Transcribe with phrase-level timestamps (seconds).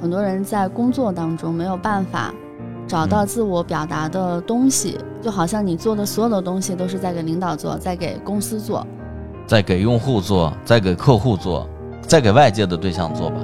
[0.00, 2.32] 很多人在工作当中没有办法
[2.86, 8.86] 找到自我表达的东西，就好像你做的所有的东西都是在给领导做，在给公司做，
[9.46, 11.68] 在给用户做，在给客户做，
[12.00, 13.36] 在给外界的对象做吧。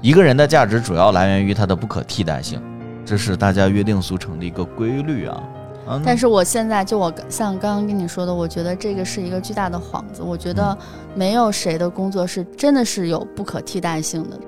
[0.00, 2.60] 一个人的价值主要来源于他的不可替代性，
[3.04, 5.42] 这是大家约定俗成的一个规律啊。
[5.90, 10.22] 嗯，但是我现在就我像刚刚跟你说的，我觉得这个是一个巨大的幌子。
[10.22, 10.76] 我觉得
[11.14, 14.38] 没有谁的工作是真的是有不可替代性的。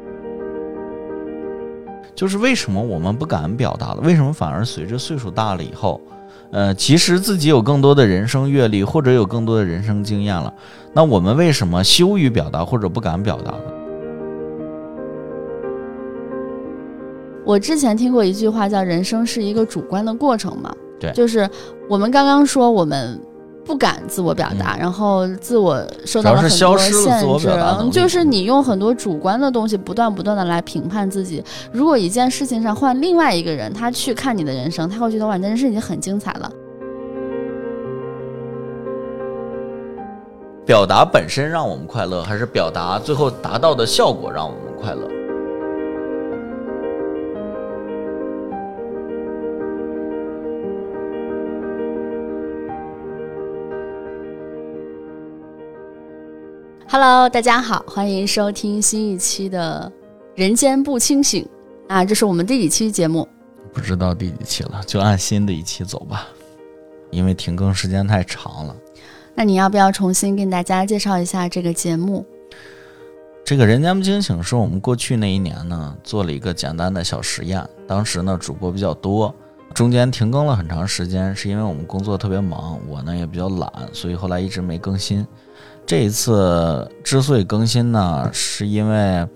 [2.14, 4.00] 就是为什么我们不敢表达了？
[4.02, 5.98] 为什么反而随着岁数大了以后，
[6.50, 10.52] 呃，其实自己有更多的人生阅历，或者有更多的人生经验了，
[10.92, 13.64] 那我们为什么羞于表达或者不敢表达呢？
[17.46, 20.70] 我之前听过一句话，叫“人生是一个主观的过程”嘛。
[21.00, 21.48] 对，就是
[21.88, 23.18] 我们刚刚说我们
[23.64, 26.92] 不敢自我表达，然后自我受到了很多限
[27.38, 31.42] 制，就是你用很多主观的东西不断不断的来评判自己。
[31.72, 36.50] 如果一件事情上换另外一个人，他去看你的人生，他会觉得哇，你的人生已经很精彩了。
[40.66, 45.08] 表达本身让我们快乐，还是表达最后达到的效果让我们快乐
[56.92, 59.90] ？Hello，大家好，欢迎收听新一期的
[60.34, 61.48] 《人间不清醒》
[61.94, 63.28] 啊，这是我们第几期节目？
[63.72, 66.26] 不知道第几期了，就按新的一期走吧，
[67.12, 68.74] 因为停更时间太长了。
[69.36, 72.26] 那你要不要重新跟大家介绍一下这个节目？
[73.44, 79.32] 这个《人间不清醒》是我们过去那一年呢做了一个简单的小实验，当时呢主播比较多，
[79.72, 85.24] 中间停更了很长时间，是因为我们工作特别忙，我呢也比较懒，所以后来一直没更新。
[85.90, 89.28] 这一次之所以更新呢，是因为，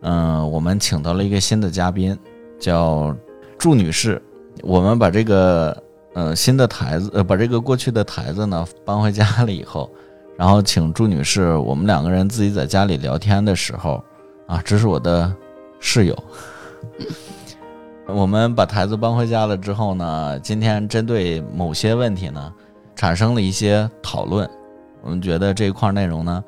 [0.00, 2.18] 嗯，我们请到了一个新的嘉宾，
[2.58, 3.14] 叫
[3.56, 4.20] 祝女士。
[4.64, 9.88] 我们把这个，呃，新的台子，呃，把这个过去的台子呢搬回家了以后，
[10.36, 14.02] 然后请祝女士，我们两个人自己在家里聊天的时候，
[14.48, 15.32] 啊，这是我的
[15.78, 16.24] 室友。
[18.08, 22.52] 我们把台子搬回家了之后呢，今天针对某些问题呢，
[22.96, 24.50] 产生了一些讨论。
[25.04, 26.42] 我们觉得这一块内容呢，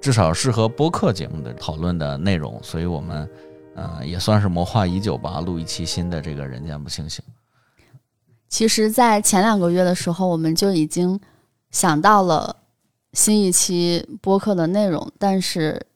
[0.00, 3.30] 至少适合播客节目的讨论的内容，所以我们，
[3.74, 7.22] 呃，也算是谋划已久吧，录一期新的这个人间不清醒。
[8.48, 11.20] 其实，在前两个月的时候，我们就已经
[11.70, 12.56] 想到了
[13.12, 15.86] 新一期播客的内容，但是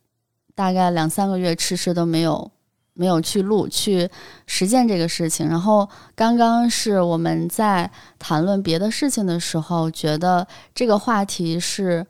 [0.55, 2.51] 大概两三个月迟迟都没有。
[2.95, 4.07] 没有去录去
[4.47, 12.07] 实践这个事情，然后刚刚是我们在谈论别的事情的时候，觉得这个话题是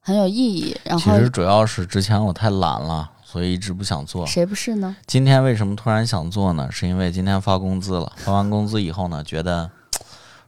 [0.00, 0.76] 很有意义。
[0.82, 4.26] 然后其实主要是之前我太懒了，所以一直不想做。
[4.26, 4.96] 谁不是呢？
[5.06, 6.68] 今天为什么突然想做呢？
[6.68, 9.70] 是因为今天发工资了，发完工资以后呢，觉得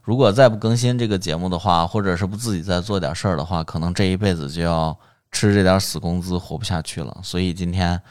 [0.01, 4.97] 如果再不更新这个节目的话，或者是不自己再做点事儿的话，可能这一辈子就要
[5.31, 7.17] 吃这点死工资活不下去了。
[7.23, 8.01] 所以今天。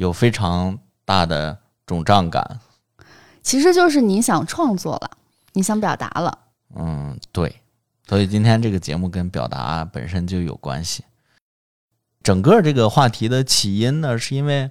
[0.00, 2.58] 有非常大的肿胀感，
[3.42, 5.10] 其实就是你想创作了，
[5.52, 6.38] 你想表达了。
[6.74, 7.60] 嗯，对，
[8.08, 11.04] 所以今天这个节目跟表达本身就有关系。
[12.22, 14.70] 整个这个话题的起因呢，是因为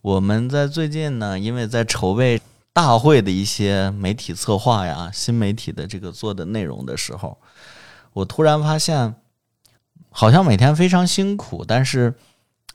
[0.00, 2.40] 我们在最近呢，因为在筹备
[2.72, 7.36] 大会的一些媒体策划呀、新媒体的这个做的内容的时候，
[8.14, 9.14] 我突然发现，
[10.08, 12.14] 好像每天非常辛苦，但是。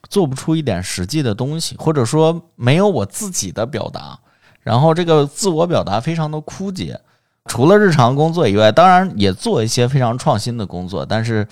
[0.10, 4.20] 做不出一点实际的东西，或者说没有我自己的表达，
[4.62, 7.00] 然后这个自我表达非常的枯竭。
[7.46, 11.48] 除了日常工作以外，当然也做一些非常创新的工作，但是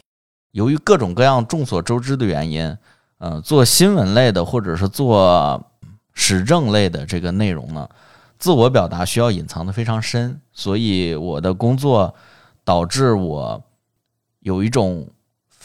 [0.52, 2.78] 由于各种各样众所周知的原因，
[3.20, 5.62] 嗯，做新闻类的或者是做
[6.14, 7.90] 时政类的这个内容呢，
[8.40, 12.16] 自我表达需要隐藏的非常深，所以我的工作
[12.64, 13.64] 导致我
[14.40, 15.08] 有一种。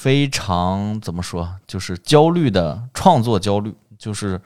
[0.01, 4.41] 非常怎么说，就是焦虑的创作焦虑，就是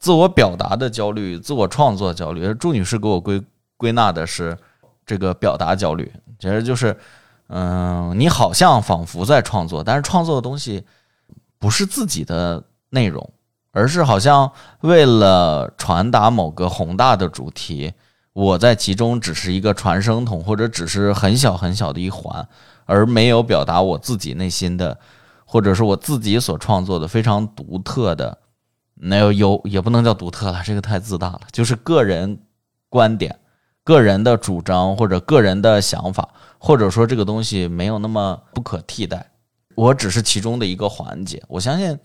[0.00, 2.44] 自我表达的焦虑，自我创作焦虑。
[2.44, 3.40] 而朱女士给我归
[3.76, 4.58] 归纳的是
[5.06, 6.98] 这个表达焦虑，其实就是，
[7.46, 10.84] 嗯，你好像仿佛在创作，但是创作的东西
[11.60, 13.30] 不是自己的内容，
[13.70, 14.50] 而是好像
[14.80, 17.92] 为了传达某个宏大的主题，
[18.32, 22.48] 我在其中只是一个传声筒，或者只是很小很小的一环。
[22.86, 24.98] 而没有表达我自己内心的，
[25.44, 28.38] 或者是我自己所创作的非常独特的，
[28.94, 32.38] 那有有也不能叫独特了，这个太自大了，就是个人
[32.88, 33.38] 观点、
[33.84, 36.28] 个人的主张或者个人的想法，
[36.58, 39.30] 或者说这个东西没有那么不可替代，
[39.74, 41.42] 我只是其中的一个环节。
[41.48, 41.98] 我相信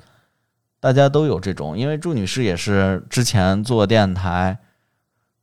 [0.79, 4.57] 大家都有这种，因为祝女士也是之前做电台，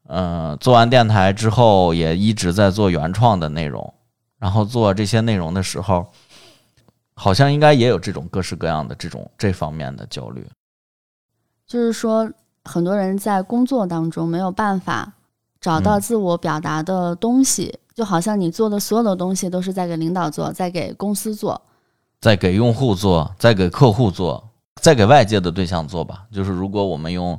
[0.09, 3.95] 嗯、做完电台之后也一直在做原创的内容，
[4.39, 6.07] 然后做这些内容的时候，
[7.15, 10.47] 好像应该也有这种各式各样的这种这方面的焦虑。
[11.67, 12.31] 就是说，
[12.65, 15.13] 很多人在工作当中没有办法
[15.61, 21.61] 找到嗯自我表达的东西，就好像你做的所有的东西都是在给领导做，在给公司做。
[22.21, 24.51] 在给用户做，在给客户做，
[24.81, 26.27] 在给外界的对象做吧。
[26.33, 27.39] 就是如果我们用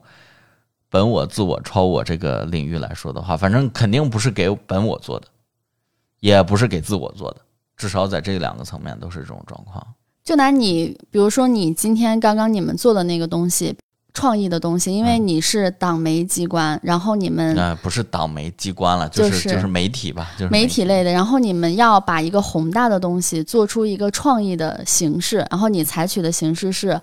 [0.90, 5.28] 本我、自我、超我这个领域来说的话，反正肯定不是给本我做的，
[6.20, 7.42] 也不是给自我做的，
[7.78, 9.86] 至少在这两个层面都是这种状况。
[10.24, 13.76] 就拿你，比如说你今天刚刚你们做的那个东西，
[14.14, 27.00] 创意的东西，因为嗯你是党媒机关，然后你们呃、不是党媒机关了，就是、就是就是媒体吧，就是媒体类的，然后你们要把一个宏大的东西做出一个创意的形式，然后你采取的形式是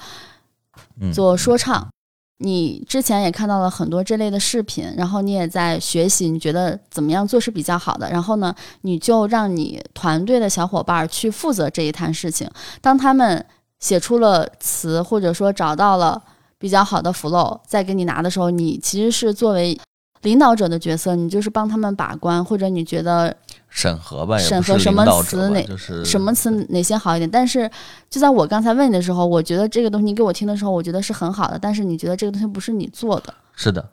[1.00, 1.88] 嗯做说唱。
[2.38, 8.10] 你之前也看到了很多这类的视频，然后你也在学习，你觉得怎么样做是比较好的？
[8.10, 12.46] 然后呢，你就让你团队的小伙伴去负责这一摊事情。
[12.80, 13.44] 当他们
[13.78, 16.22] 写出了词，或者说找到了
[16.58, 19.78] 比较好的 flow，再给你拿的时候，你其实是作为
[20.26, 23.34] 领导者的角色，你就是帮他们把关，或者你觉得
[23.68, 27.30] 审核吧，审核什么词哪就是什么词哪些好一点。
[27.30, 27.70] 但是
[28.10, 33.32] 就在我刚才问你的时候，我觉得这个东西你给我听的时候，我觉得是很好的，但是你觉得这个东西不是你做的。
[33.54, 33.88] 是的，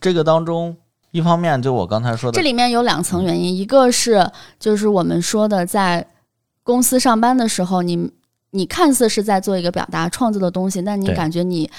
[0.00, 0.76] 这个当中
[1.12, 4.28] 一方面就我刚才说的这里面有两层原因，一个是
[4.58, 6.04] 就是我们说的在
[6.64, 8.10] 公司上班的时候，你
[8.50, 11.70] 你看似是在做一个表达创作的东西，但你感觉你。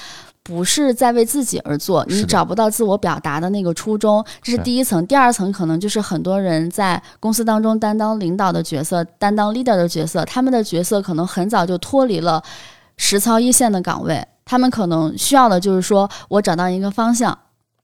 [0.47, 5.05] 不是在为自己而做，你找不到自我表达的那个初衷，这是是第一层。
[5.05, 12.41] 第二层可能就是很多人在公司当中担当领导的角色，担当 leader 的角色，他们的角色可能很早就脱离了
[12.95, 17.38] 实操一线的岗位，他们可能需要的就是说我找到一个方向，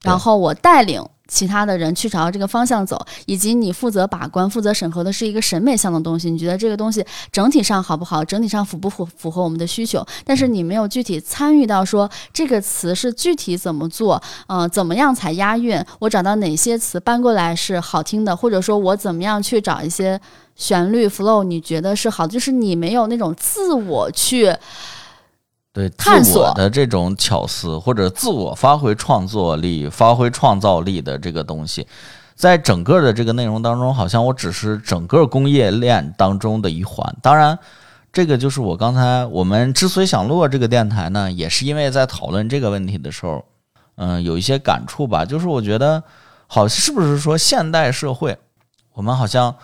[0.03, 6.29] 然后我带领其他的人去朝这个方向走，以及你负责把关、负责审核的是一个审美向的东西。
[6.29, 8.23] 你觉得这个东西整体上好不好？
[8.25, 10.05] 整体上符不符符合我们的需求？
[10.25, 15.83] 但是你没有具体参与到说这个词是具体怎么做，呃，怎么样才押韵？
[15.99, 20.19] 我找到哪些词搬过来是好听的，或者说我怎么样去找一些
[20.55, 22.27] 旋律 flow，你觉得是好？
[22.27, 24.53] 就是你没有那种自我去。
[25.73, 31.87] 对探自我索的这种巧思，或者自我发挥创作力、发挥创造力的这个东西，
[32.35, 37.15] 在整个的这个内容当中，好像我只是整个工业链当中的一环。
[37.23, 37.57] 当然，
[38.11, 43.43] 这个就是我刚才我们之所以想录这个电台呢，也是因为在讨论这个问题的时候，
[43.95, 45.25] 嗯、有一些感触吧。
[45.25, 46.03] 就是我觉得，
[46.45, 48.37] 好是不是说现代社会，
[48.93, 49.55] 我们好像。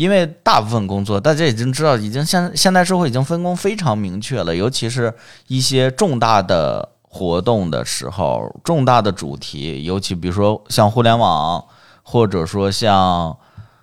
[0.00, 5.12] 因为大部分工作，大家已经知道，已经现现代社会已经分工非常明确了，尤其是
[5.46, 11.62] 一些重大的活动的时候，重大的主题，尤其比如说像互联网，
[12.02, 13.36] 或者说像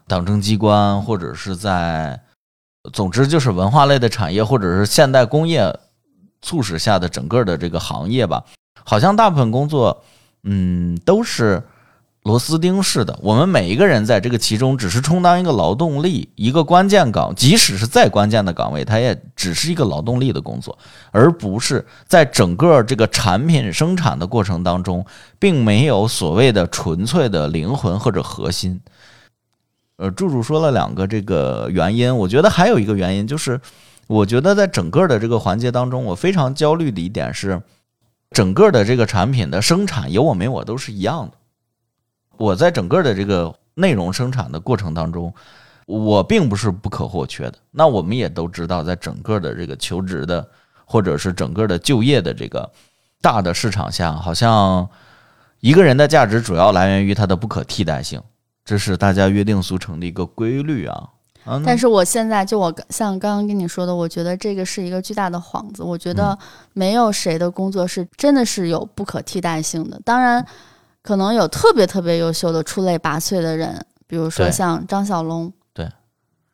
[0.08, 2.19] 党政机关，或者是在，
[2.92, 5.72] 总之就是文化类的产业，或者是现代工业
[6.42, 8.44] 促使下的整个的这个行业吧，
[8.84, 10.04] 好像大部分工作，
[10.46, 11.62] 嗯，都是。
[12.27, 20.77] 螺丝钉式的，我们每一个人在这个其中只是充当一个劳动力，一个关键岗，即使是再关键的岗位，它也只是一个劳动力的工作，
[21.11, 25.06] 而不是在整个这个产品生产的过程当中，
[25.40, 28.81] 并没有所谓的纯粹的灵魂或者核心。
[29.95, 33.57] 呃，柱柱说了两个这个原因，我觉得还有一个原因就是，
[34.07, 37.61] 我觉得在整个的这个环节当中，我非常焦虑的一点是，
[38.31, 41.37] 整个的这个产品的生产有我没我都是一样的。
[42.37, 45.33] 我在整个的这个内容生产的过程当中，
[45.85, 47.57] 我并不是不可或缺的。
[47.71, 50.47] 那我们也都知道，在整个的这个求职的
[50.85, 52.69] 或者是整个的就业的这个
[53.21, 54.87] 大的市场下，好像
[55.59, 58.21] 一个人的价值主要来源于他的不可替代性，
[58.63, 61.09] 这是大家约定俗成的一个规律啊。
[61.65, 65.81] 但是我现在就我像刚刚跟你说的，我觉得这个是一个巨大的幌子。
[65.81, 66.37] 我觉得
[66.73, 69.97] 没有谁的工作是真的是有不可替代性的。
[70.03, 70.45] 当然，
[71.07, 75.49] 可能有特别特别优秀的出类拔萃的人，比如说像张小龙。
[75.73, 75.90] 对。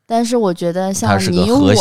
[0.06, 1.74] 但是我觉得像你我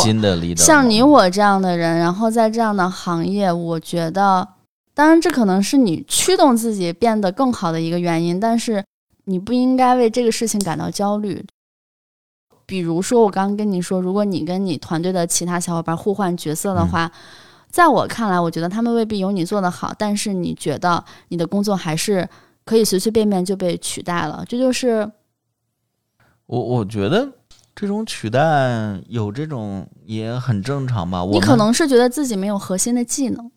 [0.55, 4.47] 像你我这样的人，然后在这样的行业，我觉得，
[4.95, 8.83] 当然这可能是你驱动自己变得更好的一个原因，但是
[9.25, 11.45] 你不应该为这个事情感到焦虑。
[12.65, 17.11] 比如说，我刚刚跟你说，如果你跟你团队的其他小伙伴互换角色的话，
[17.69, 22.27] 在我看来，我觉得他们未必有你做的好，但是你觉得你的工作还是
[22.65, 25.11] 可以随随便便就被取代了，这就是
[26.45, 27.27] 我我觉得
[27.75, 31.23] 这种取代有这种也很正常吧。
[31.31, 33.51] 你可能是觉得自己没有核心的技能。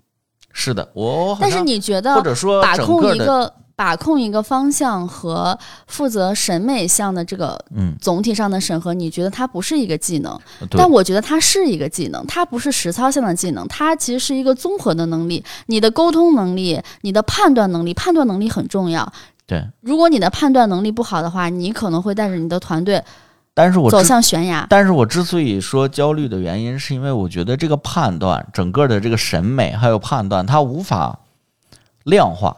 [0.53, 5.57] 是的，我但是你觉得或者说把控一个把控一个方向和
[5.87, 10.41] 负责审美项的这个嗯，总体上的审核，你觉得它不是一个技能？
[10.71, 15.45] 但我觉得它是一个技能，它不是实操性的技能，它其实是一个综合的能力。
[15.67, 19.13] 你的沟通能力，你的判断能力，判断能力很重要。
[19.47, 23.05] 对，如果你的判断能力不好的话，你可能会带着你的团队走
[23.55, 24.67] 但是我走向悬崖。
[24.71, 31.19] 但是我之所以说焦虑的原因，是因为我觉得这个判断，整个的这个审美还有判断，它无法
[32.05, 32.57] 量化。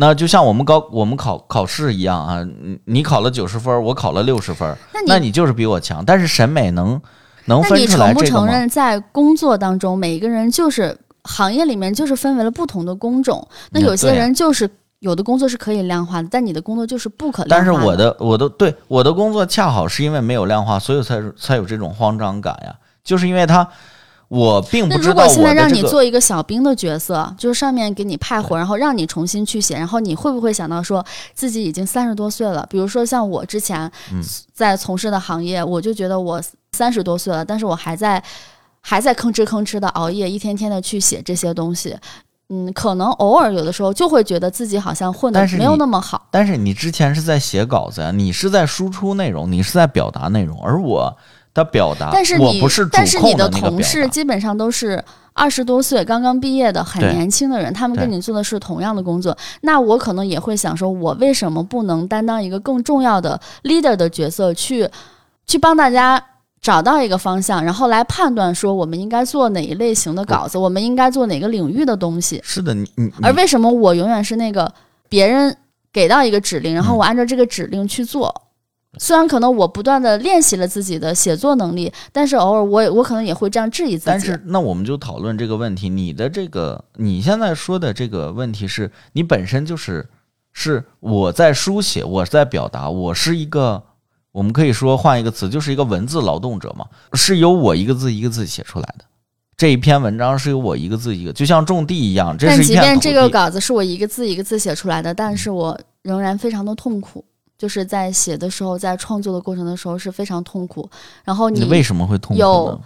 [0.00, 6.02] 那就像我们高我们考考试一样啊，你你考了九十分，我考了六十分，那你那你就是比我强。
[6.02, 7.00] 但是审美能
[7.44, 8.46] 能那你分出来承不这个吗？
[8.46, 14.68] 承认，在工作当中，每一个人就是行业里面就是分为了不同的工种，那嗯有些人就是。
[15.00, 22.74] 有的工作是可以量化的，但你的工作就是不可量化但是我的我的对我的工作恰好是因为没有量化，所以才才有这种慌张感呀。
[23.02, 23.66] 就是因为它，
[24.30, 32.64] 我并不知道我如果现在让你做一个小兵的角色，就是上面给你派活，然后让你重新去写，然后你会不会想到说自己已经三十多岁了？
[32.70, 34.22] 比如说像我之前嗯
[34.54, 38.22] 在从事的行业，我就觉得我三十多岁了，但是我还在
[38.80, 41.96] 还在吭哧吭哧的熬夜，一天天的去写这些东西。
[42.50, 46.28] 嗯，可能偶尔有的时候就会觉得自己好像混的没有那么好。
[46.30, 51.16] 但是你之前是在写稿子呀，你是在输出内容，你是在表达内容，而我
[51.54, 54.06] 的表达，但是你我不是主但是你的同事。
[54.08, 55.02] 基本上都是
[55.32, 64.88] 二十多岁刚刚毕业的很年轻的人，他们跟你做的是同样的工作，那我可能也会想说，我为什么不能担当一个更重要的 leader 的角色，去
[65.46, 66.22] 去帮大家。
[66.62, 72.38] 找到一个方向，然后来判断说我们应该做哪一类型的稿子，我们应该做哪个领域的东西。
[72.44, 74.70] 是的，你你你而为什么我永远是那个
[75.08, 75.56] 别人
[75.90, 78.42] 给到一个指令，然后嗯我按照这个指令去做？
[78.98, 84.06] 虽然可能我不断的练习了自己的写作能力，但是偶尔我也我可能也会这样质疑自己。
[84.06, 90.08] 但是那我们就讨论这个问题，你的这个你现在说的这个问题是你本身就是
[90.52, 93.84] 是我在书写，我在表达，我是一个。
[94.32, 99.04] 我们可以说换一个词，就是一个文字劳动者嘛，是由我一个字一个字写出来的。
[99.56, 103.28] 这一篇文章是由我一个字一个，就像种地一样，这但即是一片土便这个。
[103.28, 107.24] 稿子是我一个字一个字写出来的，但是我仍然非常的痛苦，
[107.60, 110.88] 就是在写的时候，在创作的过程的时候是非常痛苦。
[111.22, 112.80] 然后你为什么会痛苦有？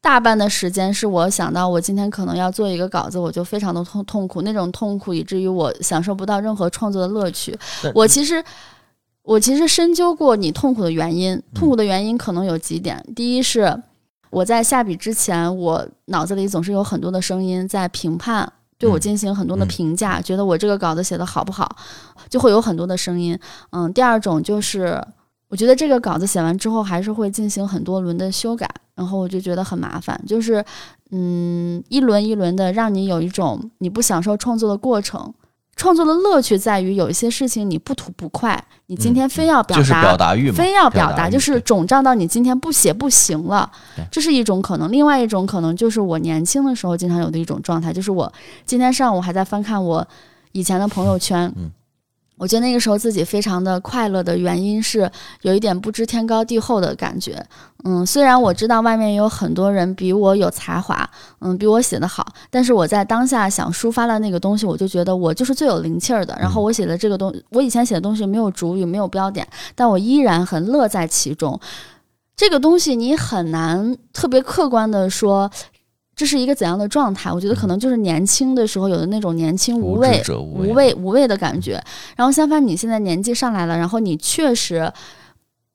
[0.00, 7.54] 大半的时间是我想到我今天可能要做一个稿子，我就非常的痛痛苦，那种痛苦以至于我享受不到任何创作的乐趣。
[7.94, 8.42] 我其实。
[9.24, 13.00] 我其实深究过你痛苦的原因，痛苦的原因可能有几点。
[13.14, 13.80] 第一是
[14.30, 21.76] 我在下笔之前，我脑子里总是有很多的声音在评判，对我嗯进行很多的嗯评价，觉得我这个稿子写的好不好，
[22.28, 23.38] 就会有很多的声音。
[23.70, 25.00] 嗯，第二种就是
[25.48, 30.64] 我觉得这个稿子写完之后，还是会进行很多轮的修改，然后我就觉得很麻烦，就是
[31.12, 35.32] 嗯，一轮一轮的让你有一种你不享受创作的过程。
[35.82, 43.68] 创作的乐趣在于有一些事情你不吐不快，你今天非要表达，嗯就是表达欲嘛，非要表达，就是肿胀到你今天不写不行了，
[44.08, 44.92] 这是一种可能。
[44.92, 48.32] 另外一种可能就是我年轻的时候经常有的一种状态，就是我
[48.64, 50.06] 今天上午还在翻看我
[50.52, 51.68] 以前的朋友圈，嗯
[52.42, 55.08] 我觉得那个时候自己非常的快乐的原因是
[55.42, 57.40] 有一点不知天高地厚的感觉。
[57.84, 61.08] 嗯，虽然我知道外面有很多人比我有才华，
[61.38, 66.36] 嗯，比我写的好，但是我在当下想抒发的那个东西，我就觉得我就是最有灵气儿的。
[66.40, 69.46] 然后我写的这个东，我以前写的东西没有主语，没有标点，
[69.76, 71.60] 但我依然很乐在其中。
[72.34, 75.48] 这个东西你很难特别客观的说。
[76.14, 77.32] 这是一个怎样的状态？
[77.32, 81.82] 我觉得可能就是年轻的时候有的那种年轻无无畏无无畏、无畏的感觉。
[82.16, 84.92] 然后相反，你现在年纪上来了，然后你确实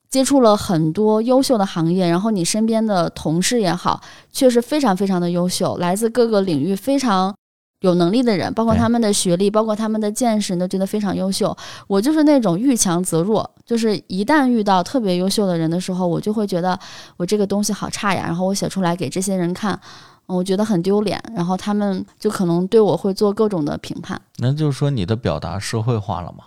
[0.10, 4.00] 接触了很多优秀的行业，然后你身边的同事也好，
[4.32, 7.36] 确实非常非常的优秀，来自各个领域非常
[7.82, 11.56] 有能力的人，包括他们的学历，包括他们的见识，你都觉得非常优秀。
[11.88, 16.80] 我就是那种遇强则弱，就是一旦遇到特别优秀的人的时候，我就会觉得
[17.18, 19.80] 我这个东西好差呀，然后我写出来给这些人看。
[20.28, 24.22] 我觉得很丢脸，然后他们就可能对我会做各种的评判。
[24.38, 26.44] 那就是说你的表达社会化了吗？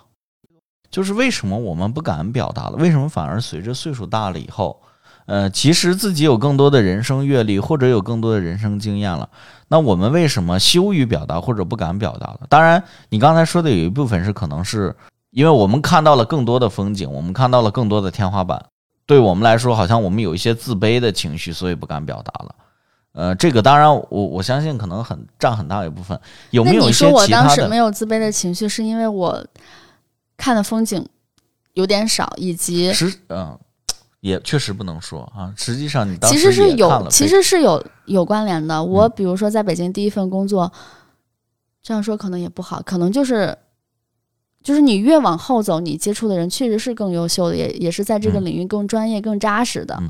[0.89, 2.77] 就是为什么我们不敢表达了？
[2.77, 4.81] 为什么反而随着岁数大了以后，
[5.25, 9.29] 呃，其实自己有更多的人生阅历，或者有更多的人生经验了，
[9.69, 12.41] 那我们为什么羞于表达或者不敢表达了？
[12.49, 14.93] 当然，你刚才说的有一部分是可能是
[15.31, 18.63] 因为我们看到了更多的风景，我们看到了更多的天花板，
[19.05, 22.53] 对我们来说，好像我们有一些自卑的情绪，所以不敢表达了。
[23.13, 26.17] 呃，这个当然我，我相信可能很占很大一部分。
[26.51, 27.49] 有没有说我当？
[27.49, 29.45] 时没有自卑的情绪，是因为我
[30.37, 31.05] 看的风景
[31.73, 33.59] 有点少，以及实嗯，
[34.21, 35.53] 也确实不能说啊。
[35.57, 38.81] 实际上，你当其时其实是有，其实是有有关联的。
[38.81, 40.71] 我嗯比如说在北京第一份工作，
[41.83, 43.57] 这样说可能也不好，可能就是，
[44.63, 49.97] 就是你越往后走，你接触的人确实是更优秀的，也也是在这个嗯领域更专业、更扎实的。
[49.99, 50.09] 嗯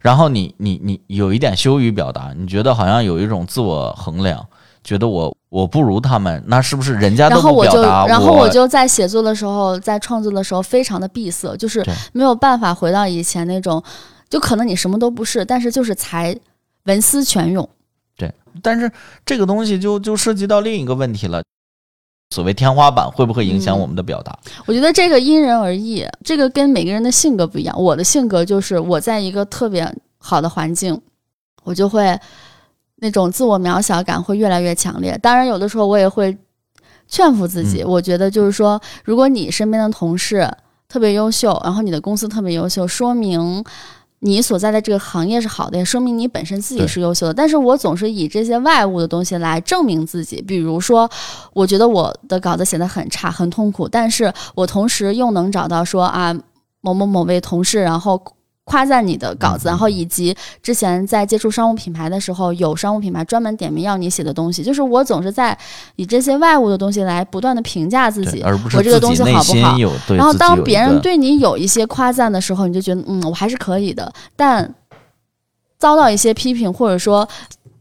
[0.00, 4.44] 然后你你你有一点羞于表达，你觉得好像有一种自我衡量，
[4.82, 7.82] 觉得我我不如他们，那是不是人家都然后我就？
[7.82, 13.82] 然后我就在写作的时候，在创作的时候非常的闭塞，就是没有办法回到以前那种，
[14.30, 16.34] 就可能你什么都不是，但是就是才
[16.84, 17.68] 文思泉涌。
[18.16, 18.90] 对但是
[19.26, 21.42] 这个东西就就涉及到另一个问题了，
[22.32, 24.38] 所谓天花板会不会影响嗯我们的表达？
[24.64, 27.82] 我觉得这个因人而异，这个跟每个人的性格不一样。
[27.82, 31.00] 我的性格就是我在一个特别好的环境，
[31.64, 32.16] 我就会
[32.96, 35.18] 那种自我渺小感会越来越强烈。
[35.20, 36.36] 当然，有的时候我也会
[37.08, 40.48] 劝服自己，嗯我觉得就是说，如果你身边的同事
[40.88, 43.64] 特别优秀，然后你的公司特别优秀，说明。
[44.20, 47.34] 你所在的这个行业是好的，也说明你本身自己是优秀的。
[47.34, 51.10] 但是我总是以这些外物的东西来证明自己，比如说，
[51.54, 56.34] 我觉得我的稿子写得很差，很痛苦，但是我同时又能找到说啊
[56.82, 58.22] 某某某位同事，然后
[58.70, 65.58] 夸赞你的稿子，嗯然后以及之前在接触商务品牌的时候，有商务品牌专门点名要你写的东西，就是我总是在
[65.96, 68.40] 以这些外物的东西来不断的评价自己。
[68.42, 69.76] 而不是我这个东西好不好
[70.14, 74.12] 然后当别人对你有一些夸赞的时候，你就觉得嗯，我还是可以的。
[74.36, 74.72] 但
[75.78, 77.28] 遭到一些批评，或者说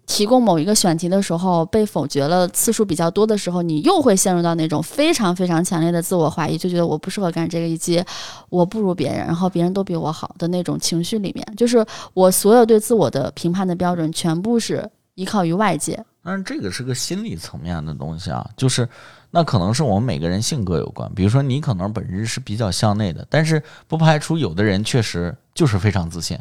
[0.09, 8.03] 提供某一个选题的时候被否决了次数比较多的时候，你又会陷入到那种非常非常强烈的自我怀疑，就觉得我不适合干这个，以及
[8.49, 11.85] 我不如别人，然后别人都比我好的那种情绪里面，就是
[12.15, 16.03] 我所有对自我的评判的标准全部是依靠于外界。
[16.23, 18.89] 但是这个是个心理层面的东西啊，就是
[19.29, 21.09] 那可能是我们每个人性格有关。
[21.13, 26.35] 比如说你可能本质是比较向内的，但是不排除有的人确实就是非常自信，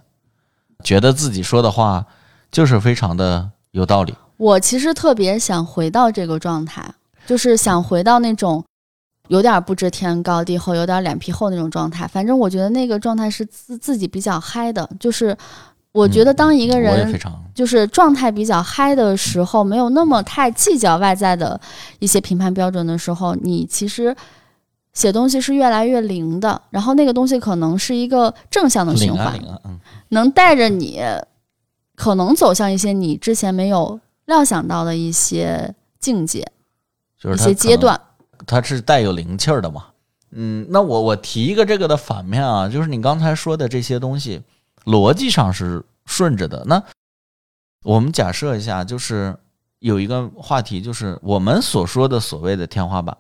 [0.82, 2.06] 觉得自己说的话
[2.50, 4.14] 就是非常的有道理。
[4.36, 6.88] 我其实特别想回到这个状态，
[7.26, 8.64] 就是想回到那种
[9.28, 12.06] 有点不知天高地厚、有点脸皮厚那种状态。
[12.06, 15.36] 反正我觉得那个状态是自自己比较嗨的，就是
[15.92, 17.18] 我觉得当一个人
[17.54, 21.60] 就是状态比较嗨的时候，没有那么太计较外在的
[21.98, 24.14] 一些评判标准的时候，你其实
[24.92, 26.62] 写东西是越来越灵的。
[26.70, 31.00] 然后那个东西可能是一个正向的循环，领啊领啊，嗯，能带着你
[31.98, 36.48] 可能走向一些你之前没有料想到的一些境界、
[37.18, 38.00] 就是一些阶段。
[38.46, 39.86] 它是带有灵气儿的嘛。
[40.30, 44.40] 嗯，那我我提一个这个的反面啊，就是你刚才说的这些东西，
[44.84, 46.62] 逻辑上是顺着的。
[46.66, 46.80] 那
[47.82, 49.36] 我们假设一下，就是
[49.80, 53.16] 有一个话题，就是我们所说的所谓的天花板，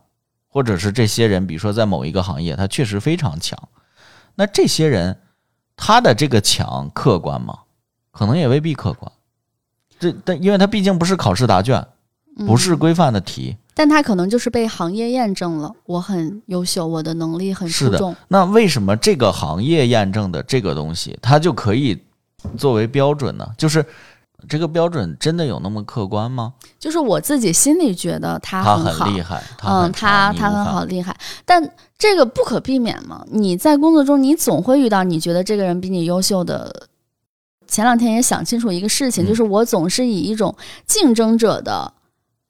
[0.46, 3.58] 或者是这些人，比如说在某一个行业，他确实非常强。
[4.36, 5.20] 那这些人
[5.74, 7.58] 他的这个强客观吗？
[8.18, 9.10] 可能也未必客观。
[10.00, 11.86] 这但因为它毕竟不是考试答卷，
[12.46, 18.14] 不是嗯规范的题，但他可能就是被行业验证了，我很优秀，我的能力很出众。
[18.28, 21.96] 那为什么这个行业验证的这个东西，它就可以
[22.56, 23.48] 作为标准呢？
[23.56, 23.84] 就是
[24.48, 26.54] 这个标准真的有那么客观吗？
[26.78, 33.24] 就是我自己心里觉得他他很好，很厉害，他嗯，他他很好厉害，但这个不可避免嘛。
[33.30, 36.87] 你在工作中，你总会遇到你觉得这个人比你优秀的。
[37.68, 40.52] 前两天也想清楚一个事情，嗯就是我总是以一种
[40.86, 41.92] 竞争者的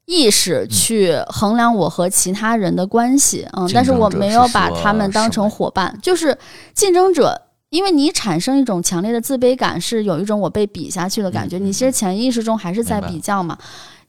[0.05, 6.35] 意识去衡量我和其他人的关系，嗯，但是我没有把他们当成伙伴，就是
[6.73, 7.43] 竞争者。
[7.69, 11.59] 因为你产生一种强烈的自卑感，是有一种我被比下去的感觉。
[11.59, 13.55] 你其实潜意识中还是在比较嘛。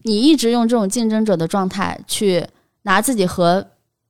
[0.05, 2.43] 你一直用这种竞争者的状态去
[2.85, 3.67] 拿自己和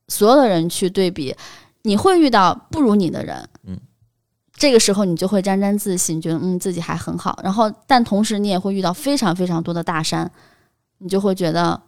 [0.07, 1.35] 所有的人去对比，
[1.81, 3.50] 你会遇到不如你的人，嗯，
[4.61, 7.39] 这个时候你就会沾沾自喜，觉得嗯自己还很好。
[7.43, 10.31] 然后，但同时你也会遇到非常非常多的大山，
[10.99, 11.81] 你就会觉得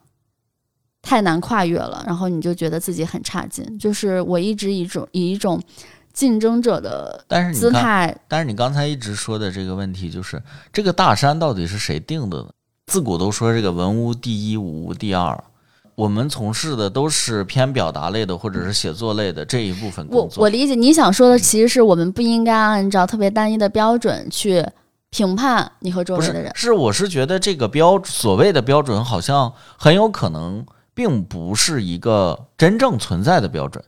[0.99, 3.77] 太难跨越了，然后你就觉得自己很差劲。
[3.77, 5.61] 就是我一直以一种以一种
[6.13, 12.49] 竞争者的姿态，但是你刚才一直说的这个问题，就是这个大山到底是谁定的呢？
[12.87, 15.43] 自古都说这个文无第一，武无第二。
[15.95, 20.43] 我们从事的都是偏表达类的，或者是写作类的这一部分我工作。
[20.43, 24.65] 我理解你想说的，其实是我们不应该按照特别单一的标准去
[25.09, 26.51] 评判你和周围的人，。
[26.55, 33.83] 是我是觉得这个标所谓的标准，好像很有可能并不是一个真正存在的标准。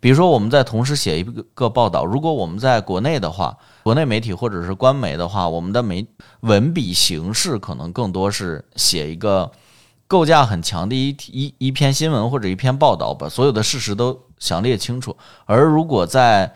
[0.00, 6.06] 比如说，我们在同时写一个个报道，如果我们在国内的话，国内媒体或者是官媒的话，我们的媒
[6.42, 9.50] 文笔形式可能更多是写一个
[10.08, 15.16] 构架很强的一一一篇新闻或者一篇报道，把所有的事实都详列清楚。
[15.44, 16.52] 而如果在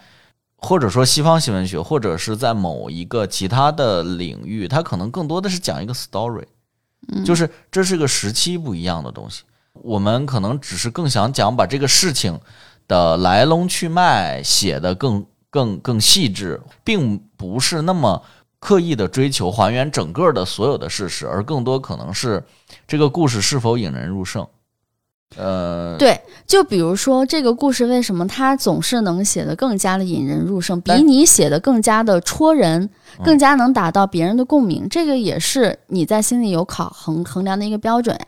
[0.56, 6.46] 或者说西方新闻学，或者是在某一个其他的领域，它可能更多的是讲一个 story，
[7.24, 9.42] 就是这是个时期不一样的东西。
[9.74, 12.40] 我们可能只是更想讲把这个事情
[12.88, 18.22] 的来龙去脉写得更更更细致，并不是那么
[18.62, 22.40] 刻意的追求还原整个的所有的事实，而更多可能是
[22.86, 24.46] 这个故事是否引人入胜。
[25.36, 34.88] 呃，对，就比如说这个故事，为什么它总是能写得更加的引人入胜，比你写的更加的戳人，嗯更加能达到别人的共鸣？
[34.88, 38.26] 这个也是你在心里有考衡衡量的一个标准呀。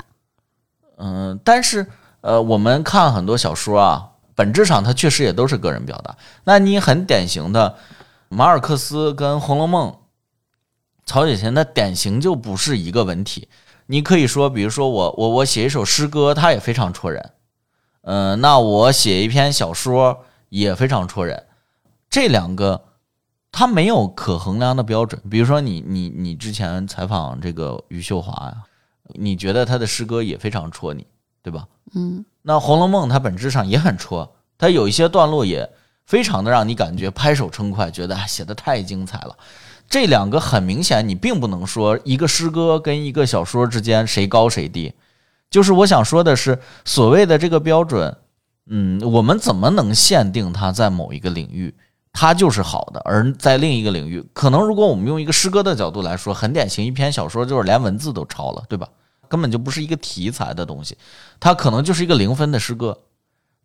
[0.96, 1.86] 嗯，但是
[2.22, 6.16] 呃，我们看很多小说啊，本质上它确实也都是个人表达。
[6.42, 7.76] 那你很典型的
[8.30, 9.90] 马尔克斯跟《红楼梦》，
[11.06, 13.48] 曹雪芹的典型就不是一个文体。
[13.86, 17.30] 你可以说，比如说我我我写一首诗歌，它也非常戳人。
[18.02, 21.46] 嗯、那我写一篇小说也非常戳人。
[22.08, 22.84] 这两个
[23.52, 25.20] 它没有可衡量的标准。
[25.30, 28.64] 比如说你你你之前采访这个余秀华呀，
[29.14, 31.06] 你觉得他的诗歌也非常戳你，
[31.42, 31.66] 对吧？
[31.94, 35.70] 嗯，那《红楼梦》它本质上也很戳，它有一些段落也
[36.06, 39.36] 非常的让你感觉拍手称快，觉得写的太精彩了。
[39.88, 44.92] 这两个很明显，你并不能说一个诗歌跟一个小说之间谁高谁低。
[45.50, 48.16] 就是我想说的是，所谓的这个标准，
[48.66, 51.74] 嗯，我们怎么能限定它在某一个领域
[52.12, 58.88] 它就是好的，而在另一个领域，可能如果我们用一个诗歌的角度来说，很典型，一篇小说就是连文字都抄了，对吧？
[59.28, 60.96] 根本就不是一个题材的东西，
[61.38, 62.98] 它可能就是一个零分的诗歌。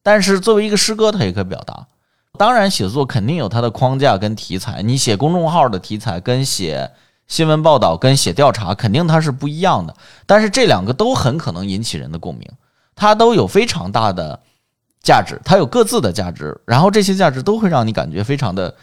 [0.02, 1.88] 但是作为一个诗歌，它也可以表达。
[2.38, 4.82] 当然，写作肯定有它的框架跟题材。
[4.82, 6.90] 你写公众号的题材跟写
[7.28, 9.94] 新闻报道跟写调查，肯定它是不一样的。
[10.26, 12.50] 但是这两个都很可能引起人的共鸣，
[12.96, 14.40] 它都有非常大的
[15.02, 18.74] 价值，它有各自的价值，然后这些价值都会让你感觉非常的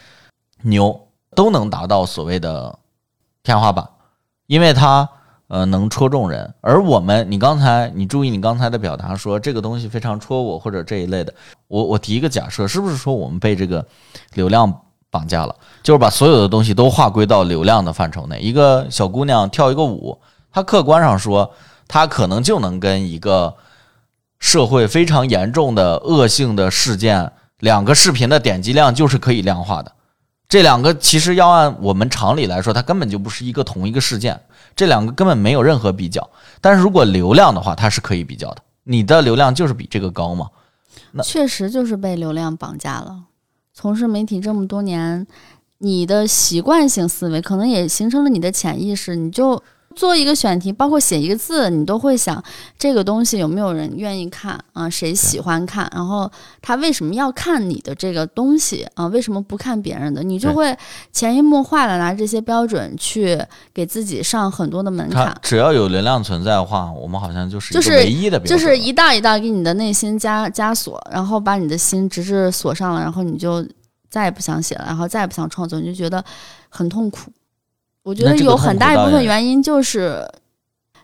[0.61, 2.77] 牛，都能达到所谓的
[3.43, 3.87] 天花板，
[4.45, 5.09] 因为它
[5.47, 6.53] 呃能戳中人。
[6.61, 11.33] 而我们，你刚才你注意你刚才的表达说这个东西非常戳我或者这一类的，
[11.67, 13.85] 我我提一个假设，是不是说我们被这个
[14.33, 15.55] 流量绑架了？
[15.81, 18.39] 就是把所有的东西都划归到流量的范畴内。
[18.39, 20.19] 一个小姑娘跳一个舞，
[20.51, 21.49] 她客观上说，
[21.87, 23.55] 她可能就能跟一个
[24.39, 29.91] 社会非常严重的恶性的事件，两个视频的点击量就是可以量化的。
[30.49, 34.39] 这两个其实要按我们常理来说，它根本就不是一个同一个事件，
[34.77, 36.29] 这两个根本没有任何比较。
[36.61, 38.61] 但是如果流量的话，它是可以比较的。
[38.85, 40.47] 你的流量就是比这个高嘛？
[41.11, 43.23] 那确实就是被流量绑架了。
[43.73, 45.27] 从事媒体这么多年，
[45.79, 49.61] 你的习惯性思维可能也形成了你的潜意识，你就
[49.97, 52.41] 做一个选题，包括写一个字，你都会想
[52.77, 54.87] 这个东西有没有人愿意看啊？
[54.87, 55.91] 谁喜欢看？
[55.93, 56.31] 然后
[56.61, 59.07] 他为什么要看你的这个东西啊？
[59.07, 60.21] 为什么不看别人的？
[60.21, 60.77] 你就会
[61.11, 65.35] 潜移默化的拿这些标准去给自己上很多的门槛。
[65.41, 73.67] 只要有流量存在的话，我们好像就是一就是个唯一的标准了，就是一道一道给你的内心加枷锁，然后把你的心直至锁上了，然后你就
[74.09, 76.23] 再也不想写了，然后再也不想创作，你就觉得
[76.69, 77.31] 很痛苦。
[78.07, 80.25] 我觉得有很大一部分原因就是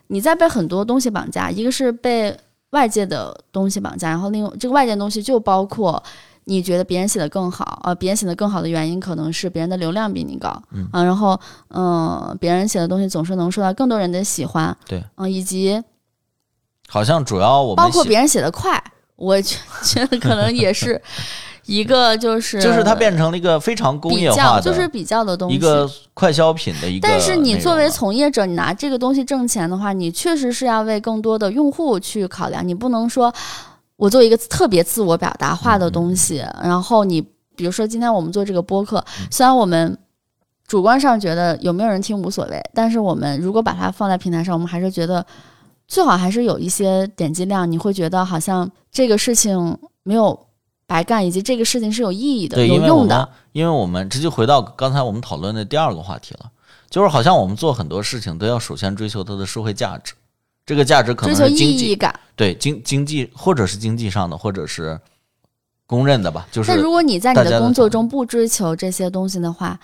[0.06, 2.34] 你在被很多东西绑架，一个是被
[2.70, 6.02] 外界的东西绑架，然后另这个外界的东西就包括
[6.44, 11.38] 你觉得别人写的更好，呃，别人写的更好的原因可能是别人的流量比你高，嗯啊，然后
[11.68, 15.82] 嗯、别人写的东西总是能受到更多人的喜欢，对，嗯、以及
[16.88, 18.82] 好像主要我们包括别人写的快，
[19.16, 20.98] 我觉 觉得可能也是
[21.66, 25.56] 一个就是就是它变成了一个非常工比业化就是比较的东西。
[25.56, 27.08] 一个快消品的一个。
[27.08, 33.32] 但是你作为从业者，你拿这个东西挣钱的话，你确实是要为更多的用户去考量，你不能说
[33.96, 37.20] 我做一个特别自我表达化的东西，嗯然后你
[37.56, 39.96] 比如说今天我们做这个播客，虽然我们。
[40.66, 45.24] 主观上觉得有没有人听无所谓，但是我们如果把它放在平台上，我们还是觉得
[45.86, 50.46] 最好还是有一些点击量，你会觉得好像这个事情没有
[50.94, 53.28] 白干，以及这个事情是有意义的、有用的。
[53.50, 56.48] 因为我们这就回到刚才我们讨论的第二个话题了，
[56.88, 60.14] 就是好像我们做很多事情都要首先追求它的社会价值，
[60.64, 62.14] 这个价值可追求意能是经济义感。
[62.36, 64.96] 对经经济或者是经济上的，或者是
[65.84, 69.76] 公认的吧，就是但如果你在你的的工作中不追求这些东西的话，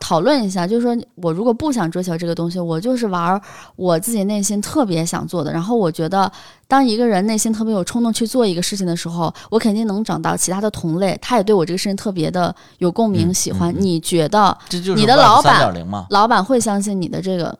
[0.00, 3.40] 讨论一下，就是说我如果不想追求这个东西，我就是玩儿
[3.74, 5.52] 我自己内心特别想做的。
[5.52, 6.30] 然后我觉得，
[6.68, 13.74] 当一个人内心特别有冲动去做一个事情的时候，我肯定能找到其他的同类，他也对我这个事情特别的有共鸣、嗯喜欢。
[13.76, 17.58] 你觉得这就是你的老板3.0嘛，老板会相信你的这个？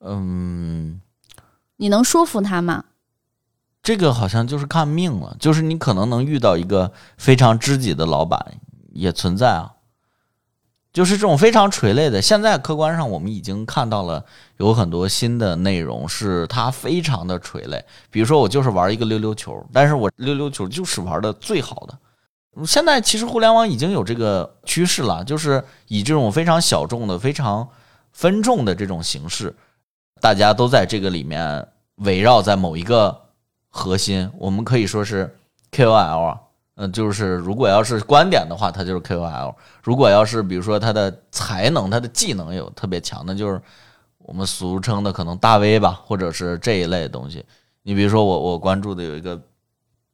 [0.00, 1.00] 嗯，
[1.76, 2.84] 你能说服他吗？
[3.82, 8.54] 这个好像就是看命了，就是你可能能遇到一个非常知己的老板，
[8.92, 9.73] 也存在啊。
[10.94, 12.22] 就是这种非常垂泪的。
[12.22, 14.24] 现在客观上我们已经看到了
[14.58, 17.84] 有很多新的内容，是它非常的垂泪。
[18.10, 21.98] 比如说我就是玩一个溜溜球，但是我溜溜球就是玩的最好的。
[22.64, 27.68] 现在其实互联网已经有这个趋势了，就是以这种非常小众的、非常
[28.12, 29.52] 分众的这种形式，
[30.20, 33.22] 大家都在这个里面围绕在某一个
[33.68, 35.36] 核心，我们可以说是
[35.72, 36.40] KOL 啊。
[36.76, 43.62] 嗯，就是如果要是观点的话，他就是 KOL；如果要是比如说他的才能、他的技能有特别强的，就是
[44.18, 47.44] 我们俗称的可能大 V 吧，或者是这一类的东西。
[47.82, 49.40] 你比如说我，我关注的有一个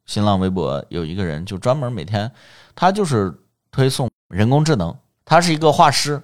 [0.05, 2.31] 新浪微博，有一个人就专门每天
[2.75, 3.33] 他就是
[3.71, 4.95] 推送人工智能，
[5.25, 6.21] 他是一个画师，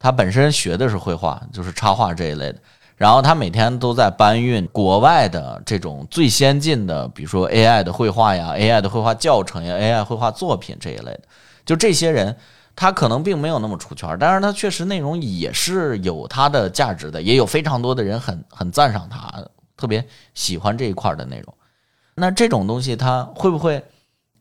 [0.00, 2.58] 他本身学的是绘画，就是插画这一类的。
[2.96, 11.22] 然后他每天都在搬运国外的这种最先进的，比如说 AI 的绘画呀、AI 的绘画教程呀、AI 绘画作品这一类的。
[11.66, 12.36] 就这些人，
[12.76, 19.42] 他可能并没有那么出圈，但是他确实内容也是有他的价值的，也有非常多的人很很赞赏他，
[19.76, 21.54] 特别喜欢这一块的内容。
[22.14, 23.82] 那这种东西，他会不会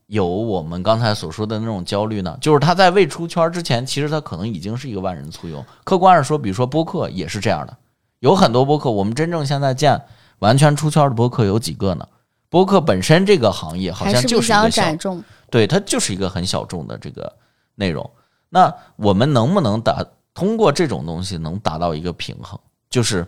[0.06, 2.38] 有我们刚才所说的那种焦虑呢？
[2.40, 5.66] 就是他在未出圈之前，其实他可能已经是一个万人簇拥。
[5.84, 7.76] 客观上说，比如说播客也是这样的。
[8.24, 10.02] 有很多播客，我们真正现在见
[10.40, 12.08] 完全出圈的播客有几个呢？
[12.48, 17.34] 播客本身这个行业好像就是一个小众，对它就是一个很小众的这个
[17.76, 18.10] 内容。
[18.48, 22.58] 那我们能不能达通过这种东西能达到一个平衡？
[22.90, 23.28] 就是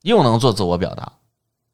[0.00, 1.12] 又能做自我表达，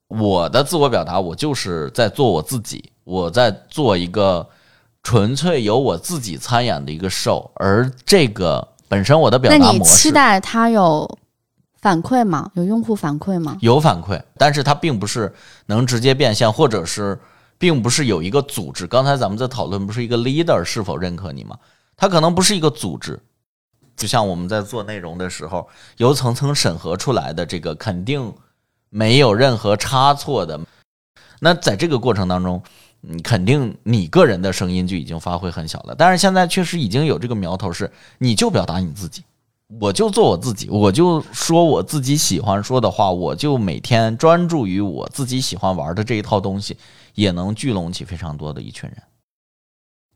[0.09, 4.45] 我的自我表达我就是在做我自己，我在做一个
[5.05, 11.09] 纯粹由我自己参演的一个 show，而这个本身我的表达模式，期待它有。
[11.83, 12.49] 反馈吗？
[12.55, 13.59] 有用户反馈吗？
[13.61, 15.35] 有反馈，但是它并不是
[15.67, 17.19] 能直接变现，或者是
[17.59, 18.87] 并不是有一个组织。
[18.87, 21.59] 刚才咱们在讨论，不是一个 leader 是否认可你吗？
[21.97, 23.19] 它可能不是一个组织，
[23.97, 28.33] 就像我们在做内容的时候，由层层审核出来的这个肯定
[28.89, 30.61] 没有任何差错的。
[31.41, 32.63] 那在这个过程当中，
[33.01, 35.97] 你肯定你个人的声音就已经发挥很小了。
[35.97, 39.25] 但是现在确实已经有这个苗头，是你就表达你自己。
[39.81, 46.77] 我就做我自己，我就说我自己喜欢说的话，我就每天专注于我自己喜欢玩的这一套东西，
[47.15, 49.03] 也能聚拢起非常多的一群人。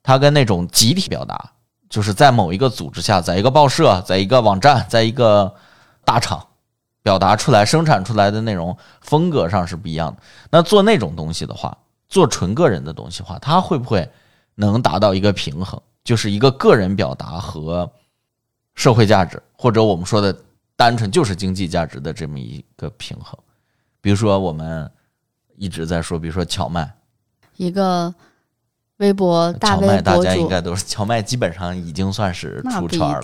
[0.03, 1.53] 他跟那种集体表达，
[1.88, 5.55] 就是在某一个组织下，在一个报社，在一个网站，在一个
[6.05, 6.47] 大厂
[7.03, 10.23] 表达出来、生产出来的内容风格上是不一样的。
[10.51, 11.77] 那做那种东西的话，
[12.09, 14.09] 做纯个人的东西的话，他会不会
[14.55, 15.81] 能达到一个平衡？
[16.05, 17.90] 就是一个个人表达和。
[18.77, 20.35] 社会价值，或者我们说的
[20.77, 23.37] 单纯就是经济价值的这么一个平衡。
[24.01, 24.89] 比如说，我们
[25.57, 26.89] 一直在说，比如说荞麦，
[27.57, 28.15] 一个
[28.99, 33.23] 微博大 V 博大家应该都是荞麦，基本上已经算是出圈了。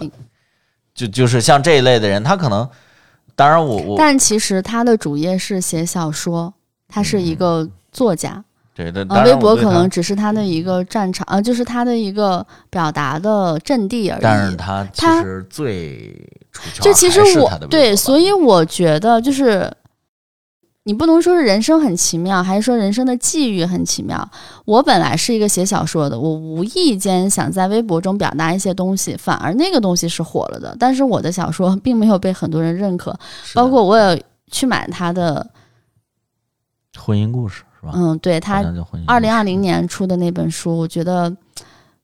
[0.95, 2.69] 就就是像这一类的人，他可能，
[3.37, 6.53] 当然我我，但其实他的主业是写小说，
[6.89, 8.45] 他是一个作家。
[8.75, 14.23] 对的，微博可能只是他的一个战场，呃，就是他的一个表达的阵地而已。
[14.23, 16.09] 但是他其实最
[16.51, 19.71] 出圈，就其实我对，所以我觉得就是
[20.85, 24.27] 你不能说是人生很奇妙，还是说人生的际遇很奇妙。
[24.65, 30.75] 我本来是一个写小说的，我无意间想在微博中表达一些东西，反而那个东西是火了的。
[30.81, 33.15] 但是我的小说 并没有被很多人认可，
[33.53, 35.47] 包括我也去买他的
[36.99, 37.63] 婚姻故事。
[37.93, 38.63] 嗯，对他
[39.07, 41.35] 二零二零年出的那本书，我觉得，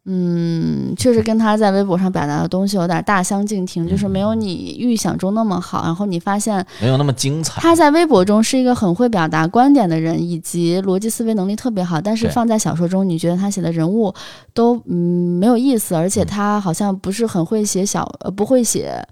[0.06, 5.84] 嗯，确实跟他在微博上表达的东西有点大相径庭，就是没有你预想中那么好。
[5.84, 7.60] 然后你发现没有那么精彩。
[7.60, 14.12] 他在微博中是一个很会表达观点的人，以及逻辑思维能力特别好，但是放在小说中，你觉得他写的人物
[14.54, 19.06] 都嗯没有意思，而且他好像不是很会写小呃不会写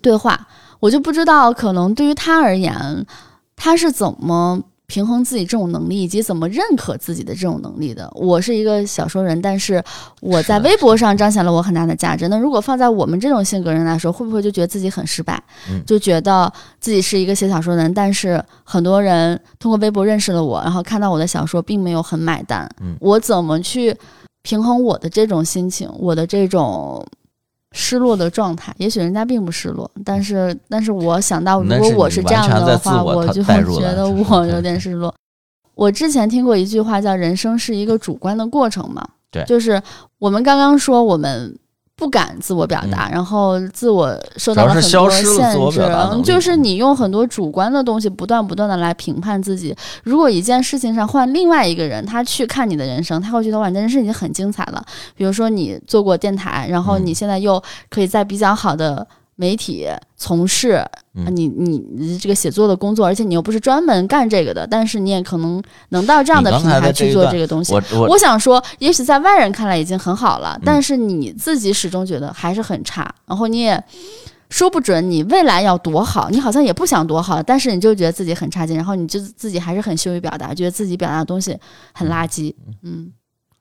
[0.00, 0.46] 对话，
[0.80, 3.04] 我就不知道可能对于他而言，
[3.56, 4.62] 他是怎么。
[4.86, 8.10] 平衡自己这种能力，以及怎么认可自己的这种能力的。
[8.14, 9.82] 我是一个小说人，但是
[10.20, 12.28] 我在微博上彰显了我很大的价值。
[12.28, 15.42] 那如果放在我们这种性格人来说，会不会就觉得自己很失败？
[15.86, 22.68] 就觉得自己是一个写小说人，但是很多人通过微博认识了我，然后看到我的小说，并没有很买单。
[23.00, 23.96] 我怎么去
[24.42, 27.04] 平衡我的这种心情，我的这种？
[27.76, 34.46] 失落的状态，也许人家并不失落，但是，但是我想到，如果我是这样的话，我就会觉得我？
[34.46, 35.12] 有点失落。
[35.74, 39.82] 我之前听过一句话，叫“人生是一个主观的过程”嘛，对，就是
[40.20, 41.58] 我们刚刚说，我们
[41.96, 45.22] 不敢自我表达，然后自我受到了很多限
[45.70, 49.74] 制，就是你用很多主观的东西不断不断的来评判自己。
[50.02, 54.84] 如果一件事情上换另外一个人，他去看你的人生，他会觉得哇，你的人生已经很精彩了。
[55.16, 67.74] 比如说你做过电台，然后嗯你现在又可以在比较好的媒体从事，你你你这个写作的工作，而且你又不是专门干这个的，但是你也可能能到这样的平台去做这个东西。
[68.08, 73.82] 我想说，也许在外人看来已经很好嗯了，但是你自己始终觉得还是很差，然后你也
[74.50, 81.58] 说不准你未来要多好，你好像也不想多好，但是你就觉得自己很差劲，然后你就自己还是很羞于表达，觉得自己表达的东西
[81.92, 83.10] 很垃圾，嗯，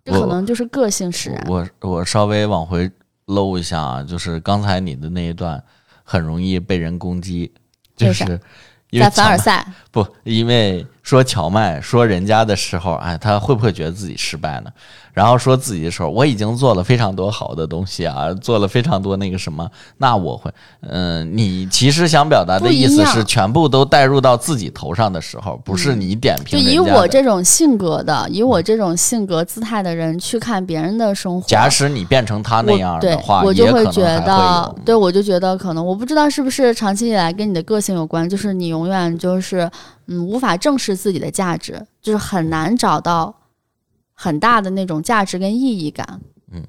[0.05, 1.43] 这可能就是个性使然。
[1.49, 2.91] 我我稍微往回
[3.25, 5.63] 搂一下啊，就是刚才你的那一段
[6.03, 7.51] 很容易被人攻击，
[7.95, 8.23] 就是
[8.89, 14.71] 因为在凡尔赛，不，因为说荞麦说人家的时候，哎，他会不会觉得自己失败呢？
[15.11, 20.49] 然后说自己的时候，我已经做了非常多好的东西啊，做了非常多那个什么，那我会，
[20.81, 26.79] 嗯、你其实想表达的意思是全部都带入到自己头上的时候，不是你点评就以。
[26.79, 39.69] 我这种性格的，以我这种性格姿态的人去看别人的生活，假使你变成他那样的话，我就会觉得对我就觉得可能我不知道是不是长期以来跟你的个性有关，就是你永远就是
[40.07, 43.33] 嗯无法正视自己的价值，就是很难找到
[44.13, 46.63] 很大的那种价值跟意义感，嗯，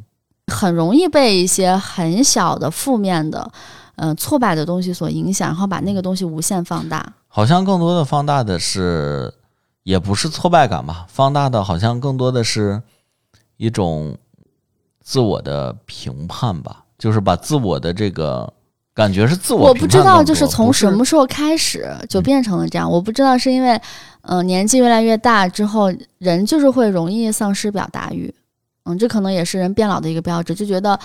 [0.47, 3.51] 很容易被一些很小的负面的。
[3.97, 7.13] 嗯，挫败的东西所影响，然后把那个东西无限放大。
[7.29, 9.33] 好像更多的放大的是，
[9.85, 12.83] 也不是挫败感吧，放大的好像更多的是
[13.57, 14.19] 一种
[15.01, 18.53] 自我的评判吧，就是把自我的这个
[18.95, 22.89] 感觉是自我我不知道，就是从什么时候开始就变成了这样。
[22.89, 23.81] 我不知道是因为，
[24.23, 28.33] 嗯、年纪越来越大之后，人就是会容易丧失表达欲。
[28.85, 30.97] 嗯，这可能也是人变老的一个标志，就觉得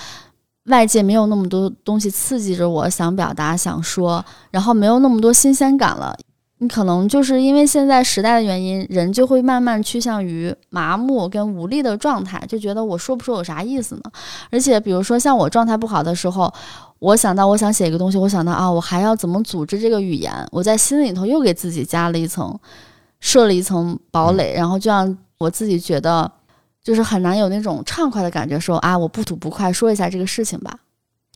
[0.65, 6.15] 外界没有那么多东西刺激着我想表达、想说，然后没有那么多新鲜感了。
[6.61, 14.01] 你可能就是因为现在时代的原因，人就会慢慢趋向于麻木跟无力的状态，就觉得我说不说有啥意思呢？
[14.51, 16.53] 而且比如说像我状态不好的时候，
[16.99, 22.59] 我想到我想写一个东西，我想到啊，我还要怎么组织这个语言，我在心里头又给自己加了一层，
[23.21, 26.29] 设了一层堡垒，然后就让我自己觉得
[26.83, 30.77] 就是很难有那种畅快的感觉说，啊，我不吐不快说一下这个事情吧，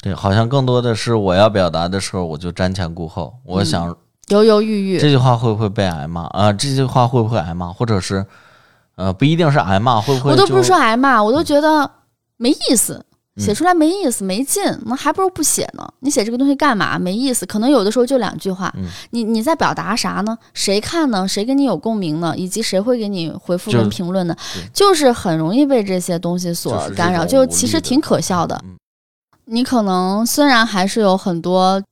[0.01, 3.65] 对，好像更多的是我要表达的时候，我就瞻前顾后，我嗯。
[3.65, 3.95] 想
[4.29, 4.99] 犹犹豫豫。
[4.99, 8.25] 这句话会不会被挨骂啊、这句话会不会挨骂，或者是
[8.95, 11.89] 呃，不一定是挨骂，会不会我都不是说挨骂，我都觉得
[12.37, 13.05] 没意思，
[13.35, 15.87] 嗯写出来没意思、没劲，那还不如不写呢。
[16.01, 16.99] 你写这个东西干嘛？
[16.99, 20.37] 没意思，可能有的时候就两句话，嗯你你在表达啥呢？
[20.53, 21.27] 谁看呢？
[21.27, 22.35] 谁跟你有共鸣呢？
[22.37, 24.69] 以及谁会给你回复跟评论呢对？
[24.71, 28.59] 就是很容易被这些东西所干扰，就其实挺可笑的。
[28.63, 28.77] 嗯
[29.45, 31.83] 你可能虽然还是有很多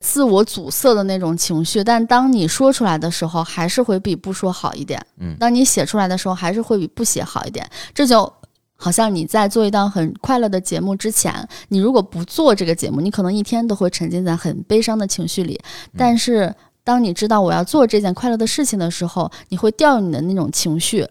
[0.00, 5.04] 自我阻塞的那种情绪，但当你说出来的时候，还是会比不说好一点。
[5.18, 7.68] 嗯当你写出来的时候，还是会比不写好一点。
[7.94, 8.30] 这就
[8.76, 15.58] 好像你在做一档很快乐的节目之前，你如果不做这个节目，你可能一天都会沉浸在很悲伤的情绪里。
[15.96, 16.54] 但是
[16.84, 21.08] 当你知道我要做这件快乐的事情的时候，你会调用你的那种情绪。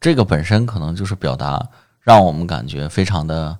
[0.00, 1.68] 这个本身可能就是表达，
[2.00, 3.58] 让我们感觉非常的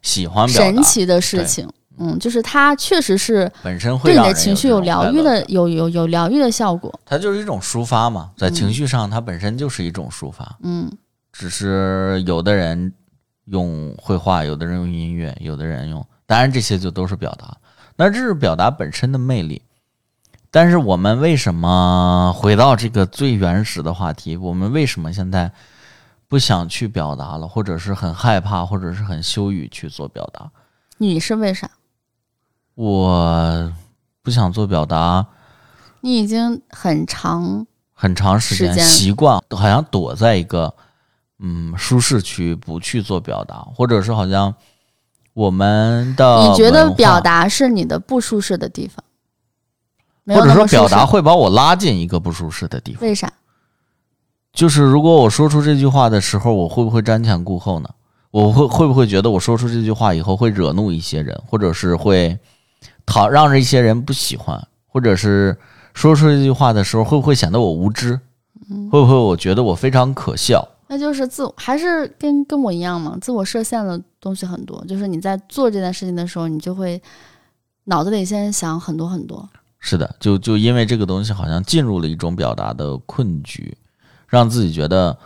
[0.00, 6.92] 喜欢表达，神奇的事情，嗯，就是它确实是本身会对你的情绪有疗愈的有有有疗愈的效果。
[7.04, 10.90] 它就是一种抒发嘛，在嗯情绪上它本身就是一种抒发，嗯，
[11.32, 12.92] 只是有的人
[13.46, 17.56] 用绘画，有的人用音乐，有的人用，当然这些就都是表达，
[17.96, 19.60] 那这是表达本身的魅力。
[20.50, 24.36] 但是我们为什么回到这个最原始的话题？
[24.36, 25.50] 我们为什么现在
[26.28, 30.50] 不想去表达了，或者是很害怕，或者是很羞于去做表达？
[30.98, 31.70] 你是为啥？
[32.74, 33.72] 我
[34.22, 35.26] 不想做表达，
[36.00, 40.74] 你已经很长，很长时间习惯，好像躲在一个
[41.38, 44.54] 嗯舒适区，不去做表达，或者是好像
[45.34, 49.04] 我们的你觉得表，达是你的不舒适的地方，
[50.36, 53.02] 或者说表达会把我拉进一个不舒适的地方。
[53.02, 53.32] 为啥？
[54.52, 57.88] 就是如果我说出这句话的时候，我会不会瞻前顾后呢？
[58.30, 62.38] 我会会不会觉得我说出这句话以后会惹怒一些人，或者是会
[63.06, 65.56] 讨让这一些人不喜欢，或者是
[65.94, 68.18] 说出这句话的时候会不会显得我无知？
[68.70, 70.66] 嗯会不会我觉得我非常可笑？
[70.88, 73.16] 那就是自我，还是跟跟我一样嘛？
[73.20, 77.02] 自我设限的东西很多，就是你在做这件事情的时候，你就会
[77.84, 79.48] 脑子里先想很多很多。
[79.78, 83.76] 是的，就就因为这个东西好像进入了一种表达的困局，
[84.28, 85.16] 让自己觉得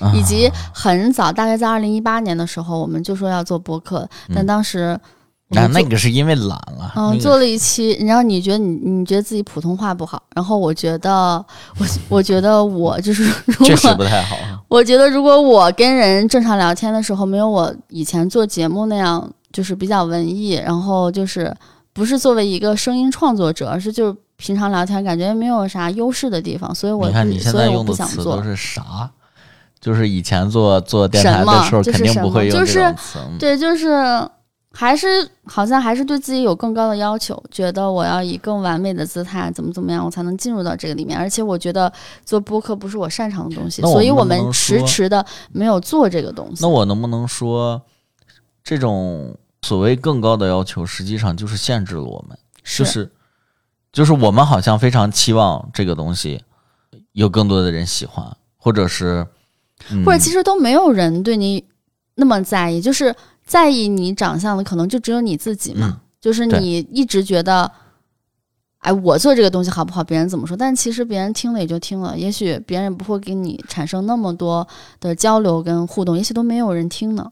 [0.00, 5.00] 啊以及很早，大概在二零一八年的时候，我们就说要做播客，但嗯当时我
[5.50, 11.42] 那那个是因为懒了，那嗯，个做了一期，然后你觉得你你觉得自己普通话不好，然后我觉得
[11.78, 14.36] 我我觉得我就是如确实果不太好。
[14.68, 21.54] 我觉得如果我跟人正常聊天的时候，没有我以前做节目那样，就是比较文艺，然后就是
[21.94, 28.44] 不是作为一个声音创作者，而是就是平常聊天感觉没有啥优势的地方，所以我你看你现在所以我不用的词都想做。
[28.44, 29.10] 是啥？
[29.80, 33.18] 就是以前做做电台的时候，肯定不会用这种是词。
[33.20, 33.96] 嗯对，就是
[34.70, 35.06] 还是
[35.44, 41.18] 好像还是对自己有更高的要求，觉得我要以更完美的姿态怎么怎么样，我才能进入到这个里面。
[41.18, 41.92] 而且我觉得
[42.24, 46.58] 做播客不是我擅长的东西，所以我们迟迟的没有做这个东西。
[46.60, 47.80] 那我能不能说，
[48.62, 53.10] 这种所谓更高的要求，实际上就是限制了我们，就是
[53.90, 56.44] 就是我们好像非常期望这个东西
[57.12, 59.26] 有更多的人喜欢，或者是、
[59.90, 61.64] 嗯、或者其实都没有人对你
[62.14, 63.14] 那么在意，就是
[63.48, 65.88] 在意你长相的可能就只有你自己嘛。
[65.88, 67.70] 嗯就是你一直觉得，
[68.78, 70.56] 哎，我做这个东西好不好，别人怎么说？
[70.56, 74.66] 但其实别人听了也就听了，也许别人不会给你产生那么多
[74.98, 77.30] 的交流跟互动，也许都没有人听呢。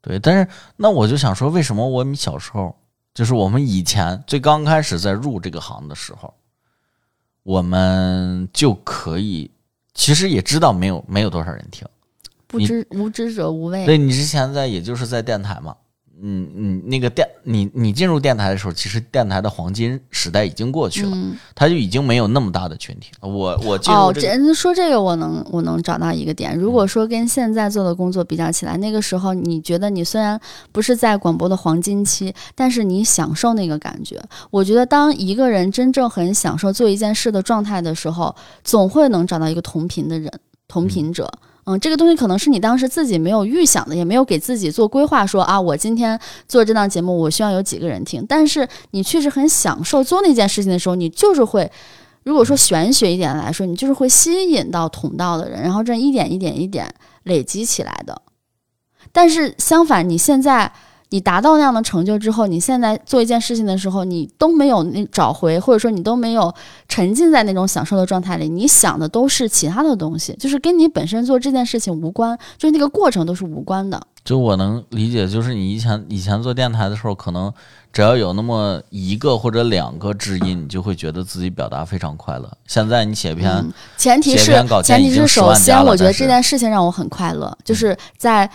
[0.00, 2.72] 对，但是那我就想说，为什么我们小时候，
[3.12, 6.32] 就是我们以前最刚开始在入这个行的时候，
[7.42, 9.50] 我们就可以，
[9.92, 11.84] 其实也知道没有没有多少人听。
[12.52, 13.84] 你不知无知者无畏。
[13.86, 15.74] 对你之前在，也就是在电台嘛，
[16.22, 23.10] 嗯嗯，那个电，你你进入电台的时候，其实电台的黄金时代已经过去了，嗯，它就已经没有那么大的群体。
[23.20, 26.54] 我我进入哦，这个，这说这个我能我能找到一个点。
[26.54, 30.38] 如果说跟现在做的工作比较起来，那个时候你觉得你虽然
[30.72, 34.20] 不是在广播的黄金期，但是你享受那个感觉。
[34.50, 40.30] 我觉得当一个人真正很享受做一件事的状态的时候，总会能找到一个同频的人，
[40.68, 41.26] 同频者。
[41.32, 48.24] 嗯，嗯这个东西可能是你当时自己没有预想的，也没有给自己做规划说，啊，我今天做这档节目，我希望有几个人听。
[48.28, 51.70] 但是你确实很享受做那件事情的时候，你就是会
[52.24, 56.92] 如果说玄学一点来说，你就是会吸引到同道的人，然后这一点一点一点
[57.24, 58.22] 累积起来的。
[59.12, 60.72] 但是相反，你现在
[61.10, 66.52] 你达到那样的成就之后，你现在做一件事情的时候，你都没有那找回，或者说你都没有
[66.88, 74.00] 沉浸在那种享受的状态里，你想的都是其他的东西，就是跟你本身做这件事情无关，就是那个过程都是无关的。
[74.22, 77.50] 就我能理解，就是你以前以前做电台的时候，可能
[77.90, 82.48] 只要有那么一个或者两个知音，你就会觉得自己表达非常快乐。
[82.66, 84.52] 现在你写篇，嗯，前提是
[84.84, 88.48] 前提已经10是首先，我觉得这件事情让我很快乐，就是在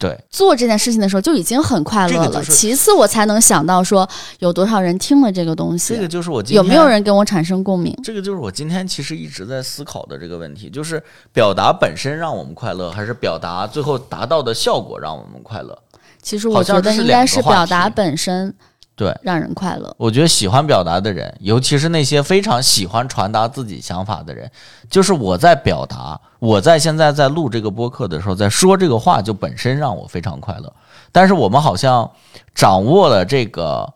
[0.00, 2.24] 对，做这件事情的时候就已经很快乐了。
[2.24, 7.94] 这个就是其次，我才能想到说有多少人听了这个东西，这个就是我今有没有人跟我产生共鸣。
[8.02, 11.02] 这个就是我今天其实一直在思考的这个问题，就是
[11.34, 15.78] 表达本身让我们快乐，还是表达最后达到的效果让我们快乐？
[16.22, 18.54] 其实我觉得应该是表达本身
[19.00, 19.94] 对，让人快乐。
[19.96, 24.50] 我觉得喜欢表达的人，尤其是那些非常喜欢传达自己想法的人，
[24.90, 30.70] 就是我在表达，我在现在在录这个播客的时候，在说这个话，就本身让我非常快乐。
[31.10, 32.10] 但是我们好像
[32.54, 33.90] 掌握了这个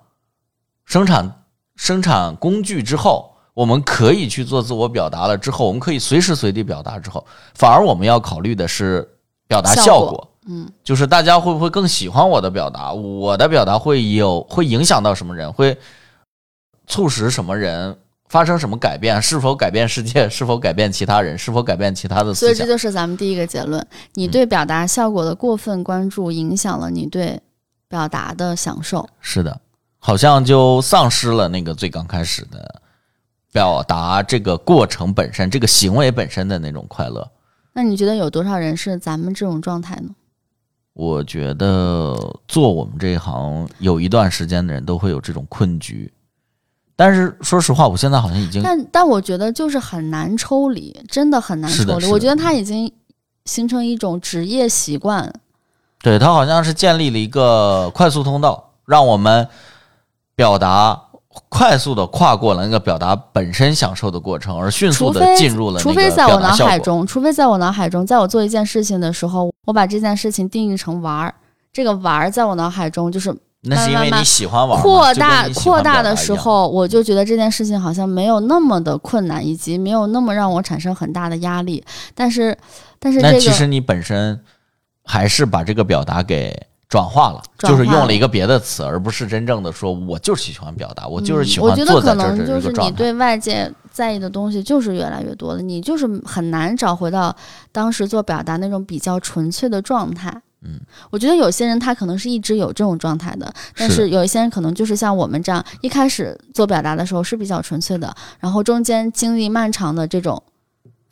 [0.86, 1.30] 生产
[1.76, 9.06] 生产工具之后，我们可以去做自我表达了之后，我们可以随时随地表达之后，反而我们要考虑的是
[9.46, 10.28] 表达效果效果。
[10.46, 12.92] 嗯，就是大家会不会更喜欢我的表达？
[12.92, 15.52] 我的表达会有会影响到什么人？
[15.52, 15.76] 会
[16.86, 17.96] 促使什么人
[18.28, 19.22] 发生什么改变？
[19.22, 20.28] 是否改变世界？
[20.28, 21.38] 是否改变其他人？
[21.38, 22.66] 是否改变其他的所以这？
[22.66, 27.40] 就是咱们第一个结论：你对表达效果的过分关注，影响了你对
[27.88, 29.08] 表达的享受。
[29.20, 29.58] 是的，
[29.98, 32.82] 好像就丧失了那个最刚开始的
[33.50, 37.26] 表达这个过程本身、这个行为本身的那种快乐。
[37.72, 40.10] 那你觉得有多少人是咱们这种状态呢？
[40.94, 42.16] 我觉得
[42.48, 46.12] 做我们这一行有一段时间的人都会有这种困局，
[46.94, 52.06] 但是说实话，我现在好像已经但但我觉得就是很难抽离，真的很难抽离。
[52.06, 52.90] 我觉得他已经
[53.44, 55.32] 形成一种职业习惯。
[56.00, 59.48] 对他好像是建立了一个快速通道，让我们
[60.36, 61.02] 表达
[61.48, 66.54] 快速的跨过了那个表达本身享受的过程，而迅速的进入了除那个非在我脑。
[66.54, 71.34] 海中，除非在我脑海中，在我做一件事情的时候，我把这件事情定义成玩儿。
[71.72, 81.84] 这个玩儿在我脑海中就是那是因为你喜欢玩儿，扩大扩大的时候，我就觉得这件事情好像没有那么的困难，以及没有那么让我产生很大的压力。
[82.14, 82.56] 但是，
[82.98, 84.40] 但是这个那其实你本身
[85.02, 92.96] 还是把这个表达给转化了，就是用了一个别的词，而不是真正的说我就是喜欢表达，我就是喜欢嗯我觉得可坐在这儿的能就是你这个状态。
[92.96, 97.34] 对外界在意的东西就是越来越多了，你就是很难找回到
[97.72, 100.42] 当时做表达那种比较纯粹的状态。
[100.66, 100.80] 嗯，
[101.10, 110.42] 我觉得有些人他可能是一直有这种状态的，但是有一些人可能就是像我们这样，一开始做表达的时候是比较纯粹的，然后中间经历漫长的这种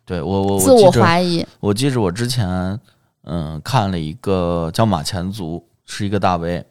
[0.07, 1.47] 对我我自我怀疑。
[1.61, 2.81] 我记着我之前
[3.25, 6.65] 嗯看了一个叫马前卒，是一个大 V，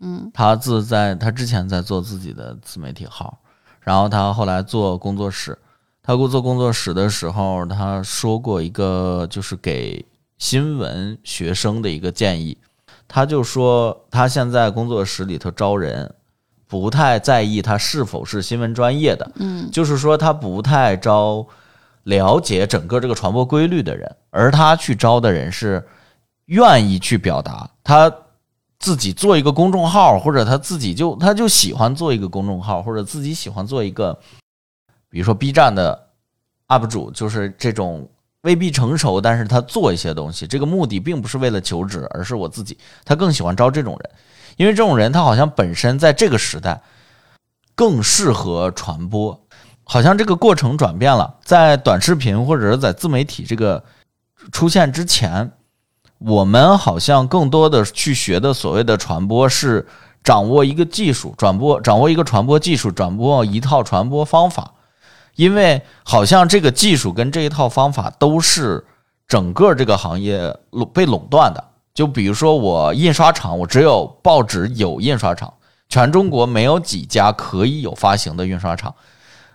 [0.00, 0.30] 嗯。
[0.34, 3.38] 他自在他之前在做自己的自媒体号，
[3.80, 5.58] 然后他后来做工作室，
[6.02, 10.04] 他做工作室的时候，他说过一个就是给。
[10.40, 12.56] 新闻学生的一个建议，
[13.08, 16.14] 他就说他现在工作室里头招人，
[16.68, 21.44] 不太在意他是否是新闻专业的，嗯，就是说他不太招
[22.04, 25.84] 了解整个这个传播规律的人，而他去招的人是
[26.48, 28.12] 愿意去表达，他
[28.78, 34.18] 自己做一个公众号，或者他自己就他就喜欢做一个公众号，或者自己喜欢做一个，
[35.08, 36.08] 比如说 B 站的
[36.68, 38.06] UP 主，就是这种。
[38.42, 42.78] 未必成熟，但是他做一些东西，这个目的并不是为了求职，而是我自己。
[43.04, 44.10] 他更喜欢招这种人，
[44.56, 46.80] 因为这种人他好像本身在这个时代
[47.74, 49.38] 更适合传播，
[49.82, 51.36] 好像这个过程转变了。
[51.42, 53.82] 在短视频或者是在自媒体这个
[54.52, 55.50] 出现之前，
[56.18, 59.86] 我们好像更多的去学的所谓的传播是
[60.24, 64.72] 掌握一个技术，转播掌握一个传播技术，转播一套传播方法。
[65.36, 68.84] 因为好像这个技术跟这一套方法都是
[69.28, 71.64] 整个这个行业垄被垄断的。
[71.94, 75.54] 就比如说我印刷厂，我只有报纸有印刷厂，
[75.88, 78.92] 全中国没有几家可以有发行的印刷厂。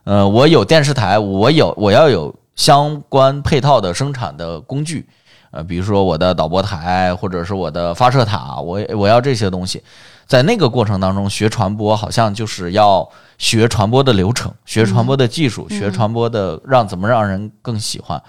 [0.05, 5.05] 呃，我有电视台，我有我要有相关配套的生产的工具。
[5.53, 9.81] 呃，比如说我的导播台或者是我的发射塔，我我要这些东西。
[10.25, 13.09] 在那个过程当中学传播，好像就是要。
[13.39, 18.21] 学传播的流程，学传播的技术，学传播的让怎么让人更喜欢。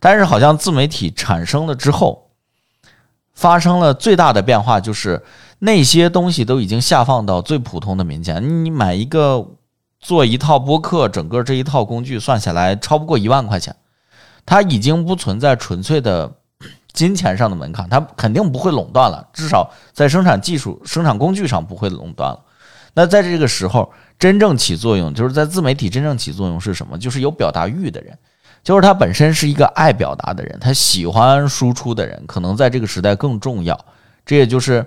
[0.00, 2.30] 但是好像自媒体产生了之后，
[3.34, 5.22] 发生了最大的变化，就是
[5.58, 8.64] 那些东西都已经下放到最普通的民间。
[8.64, 9.46] 你买一个
[10.00, 13.76] 做一套播客，整个这一套工具算下来超不过一万块钱，
[14.46, 16.32] 它已经不存在纯粹的
[16.92, 22.40] 金钱上的门槛，它肯定不会垄断了，至少在生产技术、生产工具上不会垄断了。
[22.94, 26.98] 那在这个时候，真正起作用，就是在自媒体真正起作用是什么？
[26.98, 28.16] 就是有表达欲的人，
[28.62, 33.78] 就是他本身是一个爱表达的人，他喜欢输出的人，可能在这个时代更重要。
[34.26, 34.84] 这也就是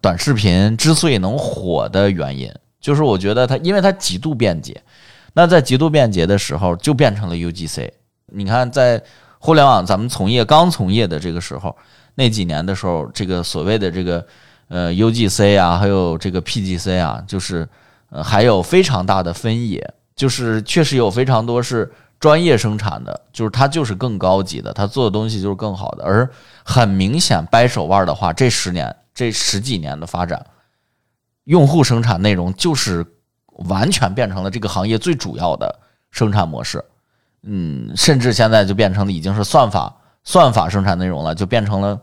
[0.00, 2.48] 短视频之所以能火的原因，
[2.80, 4.80] 就是我觉得它，因为它极度便捷。
[5.34, 7.90] 那在极度便捷的时候，就变成了 UGC。
[8.26, 9.02] 你看，在
[9.42, 11.76] 互联网咱们从业刚从业的这个时候，
[12.14, 14.24] 那几年的时候，这个所谓的这个。
[14.68, 17.68] 呃，UGC 啊，还有这个 PGC 啊，就是
[18.08, 26.04] 呃，还有非常大的分野，就是确实有非常多是专业生产的，就是它就是更高级的，它做的东西就是更好的。
[26.04, 26.26] 而
[26.64, 30.42] 很明显掰手腕的话，这十年、这十几年的发展，
[31.44, 33.04] 用户生产内容就是
[33.68, 35.80] 完全变成了这个行业最主要的
[36.10, 36.82] 生产模式。
[37.44, 42.00] 嗯，甚至现在就变成了已经是算法算法生产内容了，就变成了。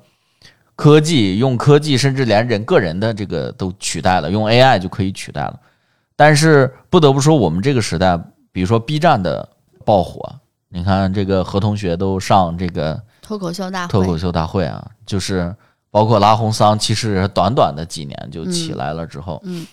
[0.76, 5.60] 科技用科技，甚至连人个人的这个都取代了，用 AI 就可以取代了。
[6.16, 8.18] 但是不得不说，我们这个时代，
[8.54, 9.46] 比如说 B 站的
[9.84, 10.34] 爆火，
[10.70, 15.54] 你看这个何同学都上这个脱口秀大会，脱口秀大会啊，就是
[15.92, 19.68] 包括拉红桑，其实短短的几年就起来了之后，嗯，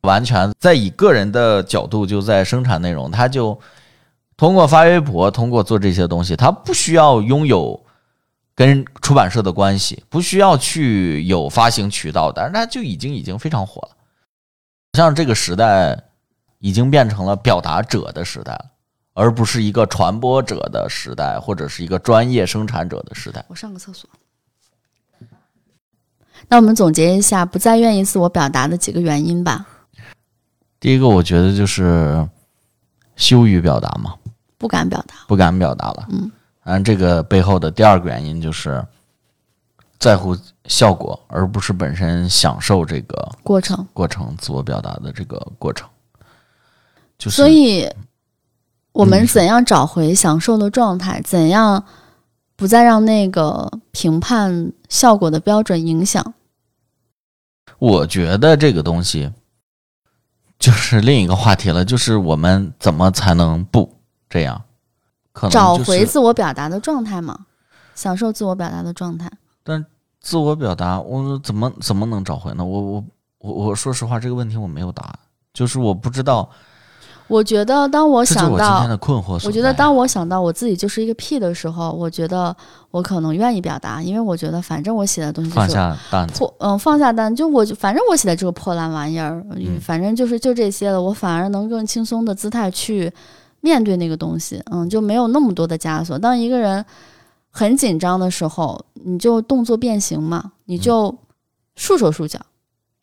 [0.00, 3.56] 完全在以个人的角度就在生产内容，他就
[4.40, 7.78] 通过发微博，通过做这些东西，他不需要拥有。
[8.52, 13.96] 跟出版社的关系不需要去有发行渠道，但是它就已经已经非常火了。
[14.92, 15.98] 像这个时代
[16.58, 18.66] 已经变成了表达者的时代了，
[19.14, 23.42] 而不是一个传播者的时代，或者是一个专业生产者的时代。
[23.48, 24.10] 我上个厕所。
[26.48, 29.66] 那我们总结一下不再愿意自我表达的几个原因吧。
[30.78, 32.28] 第一个，我觉得就是
[33.16, 34.16] 羞于表达嘛，
[34.60, 36.06] 不敢表达，不敢表达了。
[36.10, 36.30] 嗯。
[36.64, 38.86] 嗯，这个背后的第二个原因就是
[39.98, 40.36] 在乎
[40.66, 43.84] 效果，而不是本身享受这个过程。
[43.94, 45.88] 过程自我表达的这个过程，
[47.16, 47.88] 就是所以，
[48.92, 51.22] 我们怎样找回享受的状态？
[51.22, 51.82] 怎样
[52.54, 56.34] 不再让那个评判效果的标准影响？
[57.78, 59.32] 我觉得这个东西
[60.58, 63.90] 就是另一个话题了，就是我们怎么才能不
[64.30, 64.62] 这样？
[65.50, 67.38] 找回自我表达的状态嘛，
[67.94, 69.30] 享受自我表达的状态。
[69.62, 69.84] 但
[70.20, 72.64] 自我表达，我怎么怎么能找回呢？
[72.64, 73.04] 我我
[73.38, 75.18] 我我说实话，这个问题我没有答案，
[75.52, 76.48] 就是我不知道。
[77.28, 79.40] 我觉得当我想到我今天的困惑。
[79.46, 82.54] 我觉得当我想到我自己就是一个屁的时候，我觉得
[82.90, 93.12] 我可能愿意表达，因为我觉得反正我写的东西就放是下担，破，嗯，放下单，就我反正我写的这个破烂玩意儿，嗯反正就是就这些了，我反而能更轻松的姿态去
[93.60, 96.18] 面对那个东西，嗯，就没有那么多的枷锁。
[96.18, 96.84] 当一个人
[97.50, 101.18] 很紧张的时候，你就动作变形嘛，你嗯就
[101.76, 102.38] 束手束脚，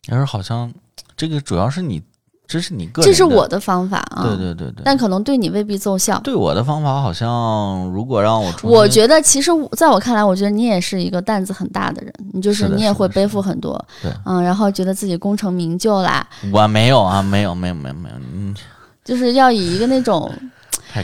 [0.08, 0.72] 但是好像
[1.16, 2.02] 这个主要是你，
[2.48, 4.82] 这是你个人，这是我的方法啊，对对对对。
[4.86, 6.20] 但可能对你未必奏效。
[6.24, 18.56] 对我的方法，好像如果让我，我觉得其实在我看来，我觉得你也是一个担子很大的人，你就是你也会背负很多，对嗯，然后觉得自己功成名就啦，我没有啊，没有没有没有没有，嗯，
[19.08, 20.30] 就是要以一个那种，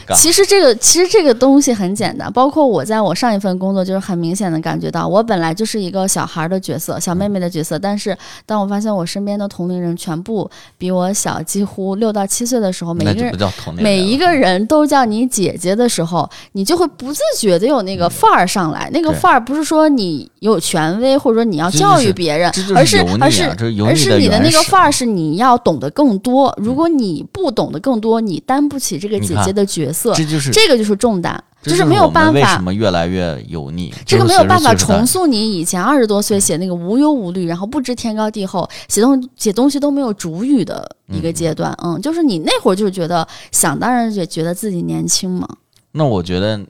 [0.00, 0.16] 尬。
[0.16, 8.16] 其实这个其实这个东西很简单，包括我在我上一份工作，就是很明显的感觉到，我本来就是一个小孩的角色，小妹妹的角色，但是
[8.46, 13.34] 当我发现我身边的同龄人全部比我小，几乎六到七岁的时候，每一个人
[13.76, 18.90] 每一个人都叫你姐姐的时候，你就会不自觉的有那个范儿上来。
[18.92, 23.44] 那个范儿不是说你有权威，或者说你要教育别人而是而是
[23.84, 26.52] 而是你的那个范儿是你要懂得更多。
[26.58, 32.60] 如果你不懂得更多，你担不起这个姐姐的角色，这就是这个就是重担，就是没有办法为什。
[32.60, 33.92] 么越来越油腻？
[34.06, 41.76] 这个没有办法重塑你以前二十多岁写那个无忧无虑，然后不知天高地厚，写东写东西都没有主语的一个阶段。
[41.82, 45.48] 嗯，就是你那会儿就是觉得想当然也觉得自己年轻嘛。
[45.92, 46.60] 那我觉得，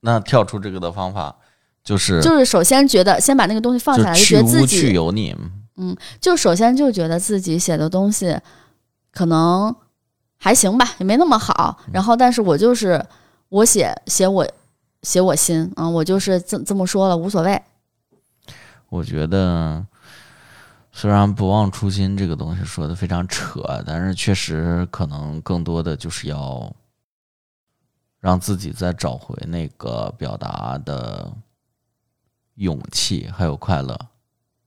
[0.00, 1.36] 那跳出这个的方法
[1.84, 5.34] 就是就是首先觉得先把那个东西放下来，就觉得自己去油腻。
[5.76, 8.36] 嗯就首先就觉得自己写的东西
[9.10, 9.74] 可能
[10.44, 11.78] 还行吧，也没那么好。
[11.86, 13.00] 嗯然后，但是我就是
[13.48, 14.44] 我写写我
[15.02, 17.62] 写我心，嗯，我就是这这么说了，无所谓。
[18.88, 19.86] 我觉得，
[20.90, 26.74] 虽然不忘初心这个东西说的非常扯，但是确实可能更多的就是要
[28.18, 31.32] 让自己再找回那个表达的
[32.56, 33.96] 勇气，还有快乐。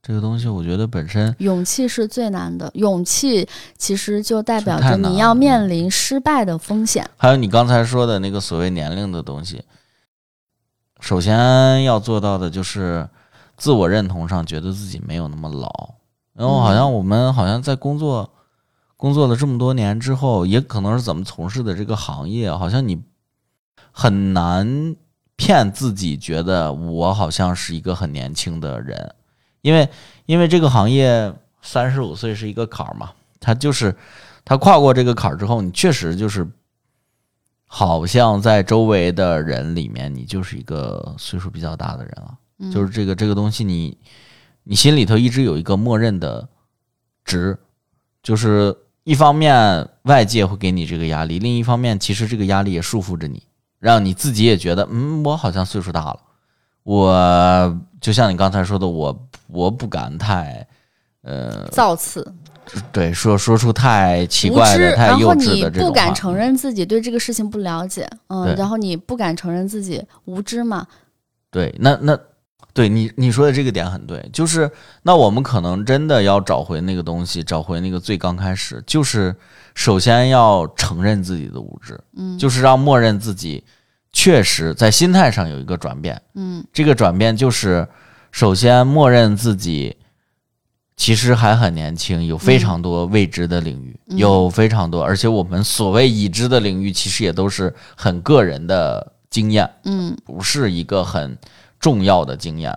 [0.06, 3.44] 这个东西，我觉得本身勇气是最难的，勇气
[3.76, 7.04] 其实就代表着你要面临失败的风险。
[7.16, 9.64] 还有你刚才说的那个所谓年龄的东西，
[11.00, 13.08] 首先要做到的就是
[13.56, 15.94] 自我认同上觉得自己没有那么老。
[16.34, 18.30] 然后好像我们好像在工作
[18.96, 23.02] 工作了这么多年之后，也可能是怎么从事的这个行业，好像你
[23.90, 24.94] 很难
[25.34, 29.12] 骗自己觉得我好像是一个很年轻的人，
[29.66, 29.88] 因为
[30.26, 33.10] 因为这个行业三十五岁是一个坎儿嘛，
[33.40, 33.92] 他就是
[34.44, 36.48] 他跨过这个坎儿之后，你确实就是
[37.66, 42.38] 好像在周围的人里面，你就是一个岁数比较大的人了。
[42.58, 43.98] 嗯就是这个这个东西你，
[44.62, 46.48] 你心里头一直有一个默认的
[47.24, 47.58] 值，
[48.22, 53.42] 就是一方面外界会给你这个压力，另一方面其实这个压力也束缚着你，
[53.80, 56.20] 让你自己也觉得，嗯，我好像岁数大了。
[56.84, 60.64] 我就像你刚才说的，我我不敢太，
[61.22, 62.24] 呃，造次、
[62.92, 65.88] 对，说说出太奇怪，的、太幼稚的这种话。
[65.88, 70.86] 不敢承认自己对这个事情不了解，嗯，然后你不敢承认自己无知嘛，
[71.50, 72.16] 对，那那
[72.72, 74.70] 对你你说的这个点很对，就是
[75.02, 79.34] 那我们可能真的要找回那个东西，找回那个最刚开始，就是
[79.74, 83.64] 首先要承认自己的无知，嗯，就是让默认自己
[84.16, 86.20] 确实在心态上有一个转变。
[86.34, 87.86] 嗯这个转变就是
[88.32, 89.94] 首先默认自己
[90.96, 99.70] 其实还很年轻，有非常多未知的领域，嗯有非常多，而且我们所谓已知的领域，其实也都是很个人的经验。
[99.84, 101.36] 嗯不是一个很
[101.78, 102.74] 重要的经验，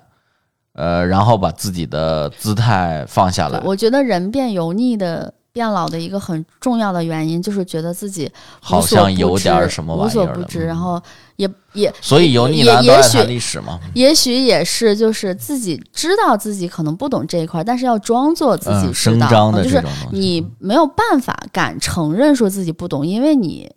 [0.74, 8.30] 呃，然后把自己的姿态放下来，我觉得人变油腻的、变老的一个很重要的原因，就是觉得自己
[8.60, 10.26] 好像有点儿什么无玩意儿无。
[10.26, 11.02] 所不知，嗯然后
[11.40, 19.82] 也也所以油腻也男都爱也许谈历史嘛，也许也是，就是自己知道自己可能不懂这一块，但是要装作自己嗯，知道，声张的就是。
[20.12, 23.72] 你没有办法敢承认说自己不懂，因为你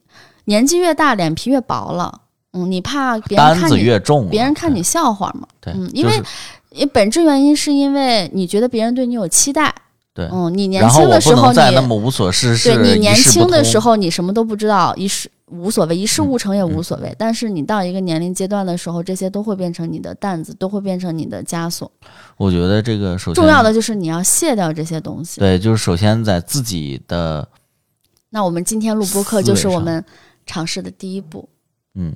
[0.47, 2.23] 年纪越大，脸皮越薄了。
[2.53, 5.47] 嗯，你怕别人看你，越重，别人看你笑话嘛。
[5.61, 9.73] 对，嗯因为就是本质原因是因为你觉得别人对你有期待。
[10.15, 17.09] 对嗯，你年轻的时候你那么无所事事，对你年轻的时候你什么都不知道，一事无所谓，一事无成也无所谓。
[17.09, 21.91] 嗯但是你到一个年龄阶段的时候，这些都会变成你的担子，都会变成你的枷锁。
[22.37, 25.41] 我觉得这个首先重要的就是你要卸掉这些东西。
[25.41, 27.49] 对，就是首先在自己的
[28.31, 30.05] 那我们今天录播课就是我们
[30.45, 31.49] 尝试的第一步。
[31.95, 32.15] 嗯，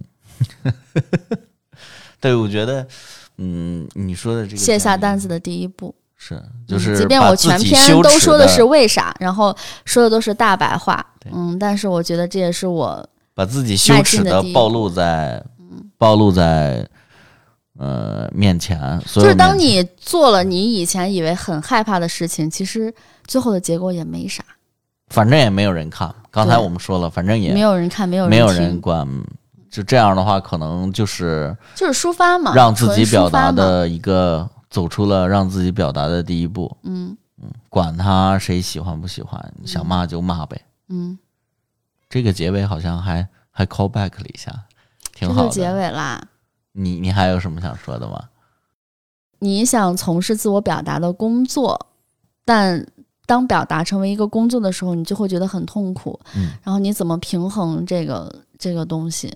[2.20, 2.86] 对，我觉得
[3.38, 5.94] 嗯，你说的这个卸下担子的第一步。
[6.16, 9.54] 是，就是即便我全篇都说的是为啥，然后
[9.84, 15.42] 说的都是大白话，嗯，但是我觉得这也是我把自己羞耻的暴露在，
[15.98, 16.88] 暴露在
[17.78, 18.98] 呃面前。
[19.12, 22.92] 就是当你做了你以前以为很害怕的事情，其实
[23.26, 24.42] 最后的结果也没啥，
[25.08, 26.12] 反正也没有人看。
[26.30, 29.06] 刚才我们说了，反正也没有人看，没有人没有人管。
[29.70, 36.76] 就这样的话，可能就是就是抒发嘛，让自己表达的一个走出了让自己表达的第一步。
[36.82, 40.60] 嗯嗯，管他谁喜欢不喜欢，想骂就骂呗。
[40.88, 41.18] 嗯，
[42.10, 44.52] 这个结尾好像还还 call back 了一下，
[45.14, 46.22] 挺好的结尾啦。
[46.72, 48.22] 你你还有什么想说的吗？
[49.38, 51.86] 你想从事自我表达的工作，
[52.44, 52.86] 但
[53.24, 56.20] 当表达成为一个工作的时候，你就会觉得很痛苦。
[56.34, 59.34] 嗯，然后你怎么平衡这个这个东西？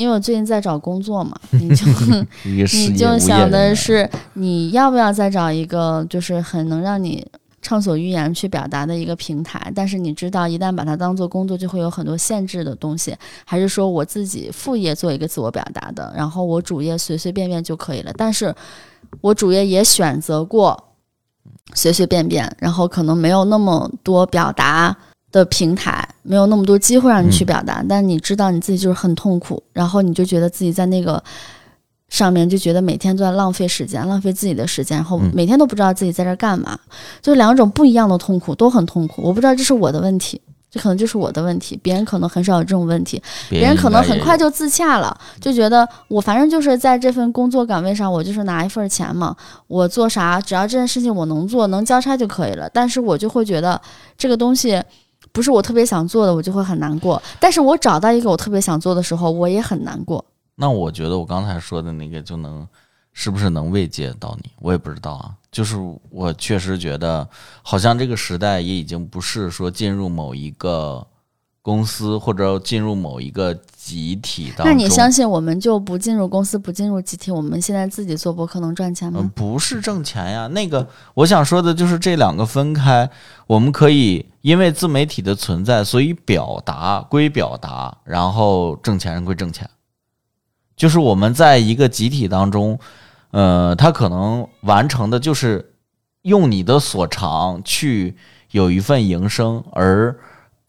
[0.00, 1.84] 因为我最近在找工作嘛， 你就
[2.42, 7.26] 你就想的是你要不要再找一个就是很能让你
[7.60, 9.70] 畅所欲言去表达的一个平台？
[9.74, 13.14] 但是你知道，一旦把它当做工作，就会有很多限制的东西。
[13.44, 18.10] 还是说我自己副业做一个自我表达的，然后我主业随随便便就可以了？
[18.16, 18.54] 但是
[19.20, 20.82] 我主业也选择过
[21.74, 24.96] 随随便便，然后可能没有那么多表达。
[25.32, 31.22] 的平台没有那么多机会让你去表达，但你知道你自己就是很痛苦，然后你就觉得自己在那个
[32.08, 36.76] 上面就觉得每天都在浪费时间，浪费自己的时间，然后每天都不知道自己在这干嘛，
[37.22, 39.22] 就两种不一样的痛苦，都很痛苦。
[39.22, 49.36] 我不知道这是我的问题，这可能就是我的问题，别人可能很少有这种问题，别人可能很快就自洽了，就觉得我反正就是在这份工作岗位上，我就是拿一份钱嘛，
[49.68, 52.68] 我做啥只要这件事情我能做，能交差就可以了。
[52.74, 53.80] 但是我就会觉得
[54.18, 54.82] 这个东西。
[55.32, 57.22] 不是我特别想做的，我就会很难过。
[57.38, 60.24] 但是我找到一个我特别想做的时候，我也很难过。
[60.54, 62.66] 那我觉得我刚才说的那个就能，
[63.12, 64.50] 是不是能慰藉到你？
[64.60, 65.34] 我也不知道啊。
[65.50, 65.76] 就是
[66.10, 67.28] 我确实觉得，
[67.62, 71.06] 好像这个时代也已经不是说进入某一个。
[71.62, 77.30] 公司或者进入某一个集体当中，那你相信我们就不进入公司，不进入集体？
[77.30, 79.30] 我们现在自己做博客能赚钱吗？
[79.34, 80.46] 不是挣钱呀。
[80.46, 83.10] 那个我想说的就是这两个分开，
[83.46, 89.68] 我们可以因为自媒体的存在，所以表达归表达，然后挣钱归挣钱。
[90.74, 92.78] 就是我们在一个集体当中，
[93.32, 95.74] 呃，他可能完成的就是
[96.22, 98.16] 用你的所长去
[98.52, 100.18] 有一份营生，而。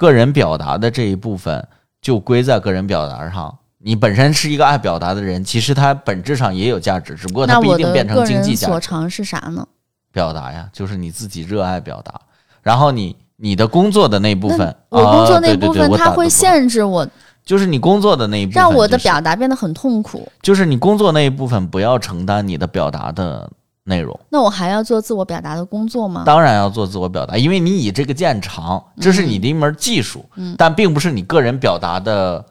[0.02, 1.64] 个人表达的这一部分
[2.02, 3.56] 就归在个人表达上。
[3.78, 8.72] 你本身是一个爱表达的人，其实它本质上也有价值，只不过它不一定变成经济价值。
[8.72, 9.64] 所长是啥呢？
[10.12, 12.20] 表达呀，就是你自己热爱表达。
[12.64, 17.08] 然后你你的工作的那部分，我工作那部分，它会限制我。
[17.46, 20.28] 就是你工作的那一部分，让我的表达变得很痛苦。
[20.42, 23.48] 就是你工作那一部分，不要承担你的表达的。
[23.84, 26.22] 内容，那我还要做自我表达的工作吗？
[26.24, 30.24] 当然要做自我表达，因为你以这个见长，这是你的一门技术，
[30.56, 32.46] 但并不是你个人表达的，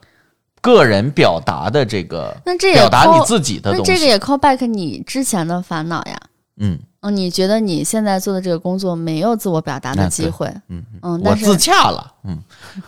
[0.61, 2.37] 个人表达的这个。
[2.45, 6.19] 那这也表达你自己的东西，那这个也 call back 你之前的烦恼呀。
[6.57, 10.53] 嗯嗯，你觉得你现在做的这个工作没有自我表达的机会？
[10.69, 12.37] 嗯嗯，我自洽了，嗯，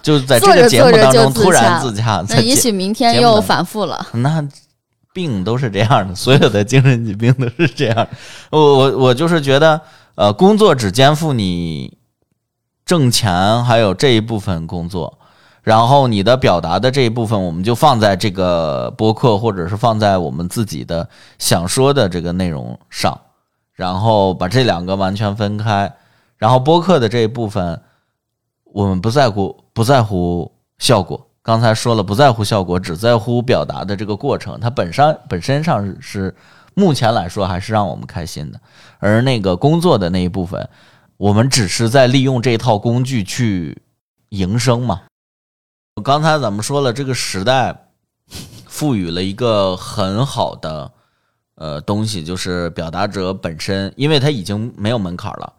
[0.03, 4.05] 就在这个节目当中突然自洽，那也许明天又反复了。
[4.15, 4.45] 那。
[5.13, 8.09] 病都是这样的， 所有的精神疾病都是这样。
[8.51, 9.81] 我我我就是觉得，
[10.15, 11.99] 呃，工作只肩负你
[12.85, 15.19] 挣钱，还有这一部分工作，
[15.63, 21.09] 然后你的表达的这一部分，我们就放在这个播客，或者是放在我们自己的
[21.39, 23.21] 想说的这个内容上，
[23.75, 25.95] 然后把这两个完全分开。
[26.37, 27.81] 然后播客的这一部分，
[28.65, 31.29] 我们不在乎，不在乎效果。
[31.43, 34.61] 刚才说了，不在乎效果，只在乎表达的这个过程。
[34.61, 36.33] 它本身本身上是
[36.75, 38.61] 目前来说还是让我们开心的。
[39.01, 40.69] 而那个工作的那一部分，
[41.17, 43.83] 我们只是在利用这套工具去
[44.29, 45.03] 营生嘛。
[46.05, 47.89] 刚才咱们说了，这个时代
[48.67, 50.93] 赋予了一个很好的
[51.57, 55.53] 呃东西，就是表达者本身，因为他已经没有门槛了。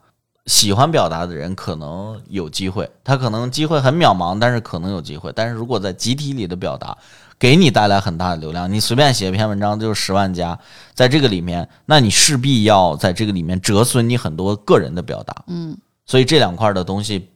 [0.46, 5.32] 喜欢表达的人可能有机会，他可能机会很渺茫，但是可能有机会。
[5.34, 6.96] 但是如果在集体里的表达，
[7.38, 10.58] 给你带来很大的流量，你随便写一篇文章就是十万加，
[10.92, 15.34] 在这个里面，那你势必要在这个里面折损你很多个人的表达。
[15.46, 17.30] 嗯，所以这两块的东西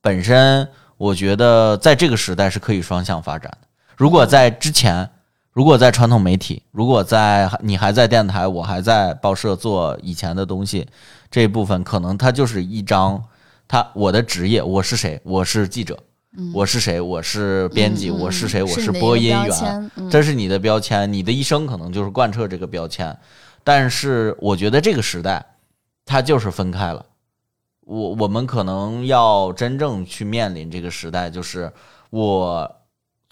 [0.00, 3.68] 本身，我觉得在这个时代是可以双向发展的。
[3.96, 5.08] 如果在之前，
[5.52, 10.86] 如果在传统媒体，如果在你还在电台，我还在报社做以前的东西。
[11.30, 13.22] 这一部分可能它就是一张，
[13.68, 15.20] 他我的职业我是谁？
[15.24, 15.98] 我是记者，
[16.54, 16.98] 我是谁？
[17.00, 18.62] 我是编辑，我是谁？
[18.62, 23.14] 我是播音员，这是你的标签，你的一生可能就是贯彻这个标签。
[23.62, 25.44] 但是我觉得这个时代，
[26.06, 27.04] 它就是分开了。
[27.84, 31.70] 我我们可能要真正去面临这个时代，就是
[32.10, 32.76] 我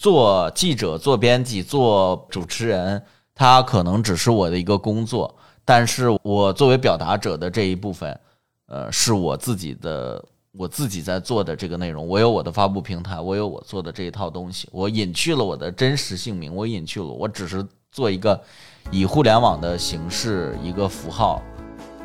[0.01, 3.03] 做记者、做编辑、做主持人，
[3.35, 8.19] 他可能只是我的一个工作，但是我作为表达者的这一部分，
[8.69, 12.09] 呃，是我自己的，我自己在做的这个内容。
[12.09, 18.43] 我有我的发布平台，我有我做的这一套东西，我隐去了我的真实姓名，我隐去了，我只是做一个
[18.91, 21.43] 以互联网的形式一个符号。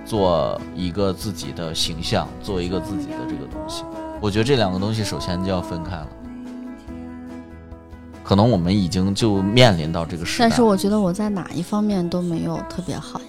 [0.05, 3.83] 做一个自己的形象，做一个自己的这个东西，
[4.21, 6.07] 我觉得这两个东西首先就要分开了。
[8.25, 13.25] 可能我们已经就面临到这个时代，但是我觉得我在哪一方面都没有特别好呀。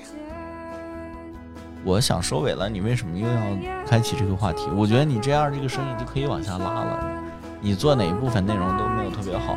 [1.84, 3.40] 我想收尾了，你为什么又要
[3.86, 4.68] 开启这个话题？
[4.74, 6.98] 我觉得你这样这个声音就可以往下拉了。
[7.60, 9.56] 你做哪一部分内容都没有特别好，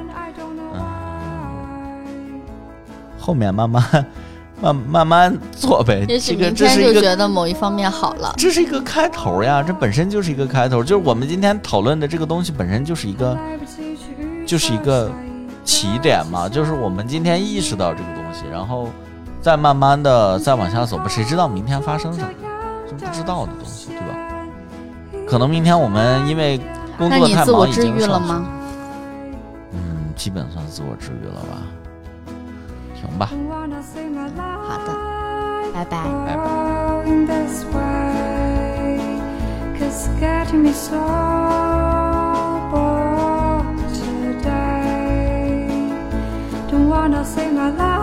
[0.74, 0.82] 嗯，
[3.18, 4.06] 后面慢慢。
[4.62, 13.40] 慢慢慢做呗，这个这是一个觉得某一方面好了，这是一个开头呀，这本身就是一个开头，就是我们今天讨论的这个东西本身就是一个，
[14.46, 15.10] 就是一个
[15.70, 18.89] 起点嘛，就是我们今天意识到这个东西，然后
[19.39, 22.28] 再慢慢的再往下走吧，谁知道明天发生什么，
[22.88, 24.15] 是不知道的东西，对吧？
[25.28, 26.57] 可能明天我们因为
[26.97, 28.43] 工作太忙，已经了吗？
[29.74, 31.61] 嗯，基本算自我治愈了吧。
[32.99, 33.30] 行吧，
[34.67, 34.89] 好的，
[35.72, 36.49] 拜拜，拜拜。
[47.12, 47.99] wanna say my.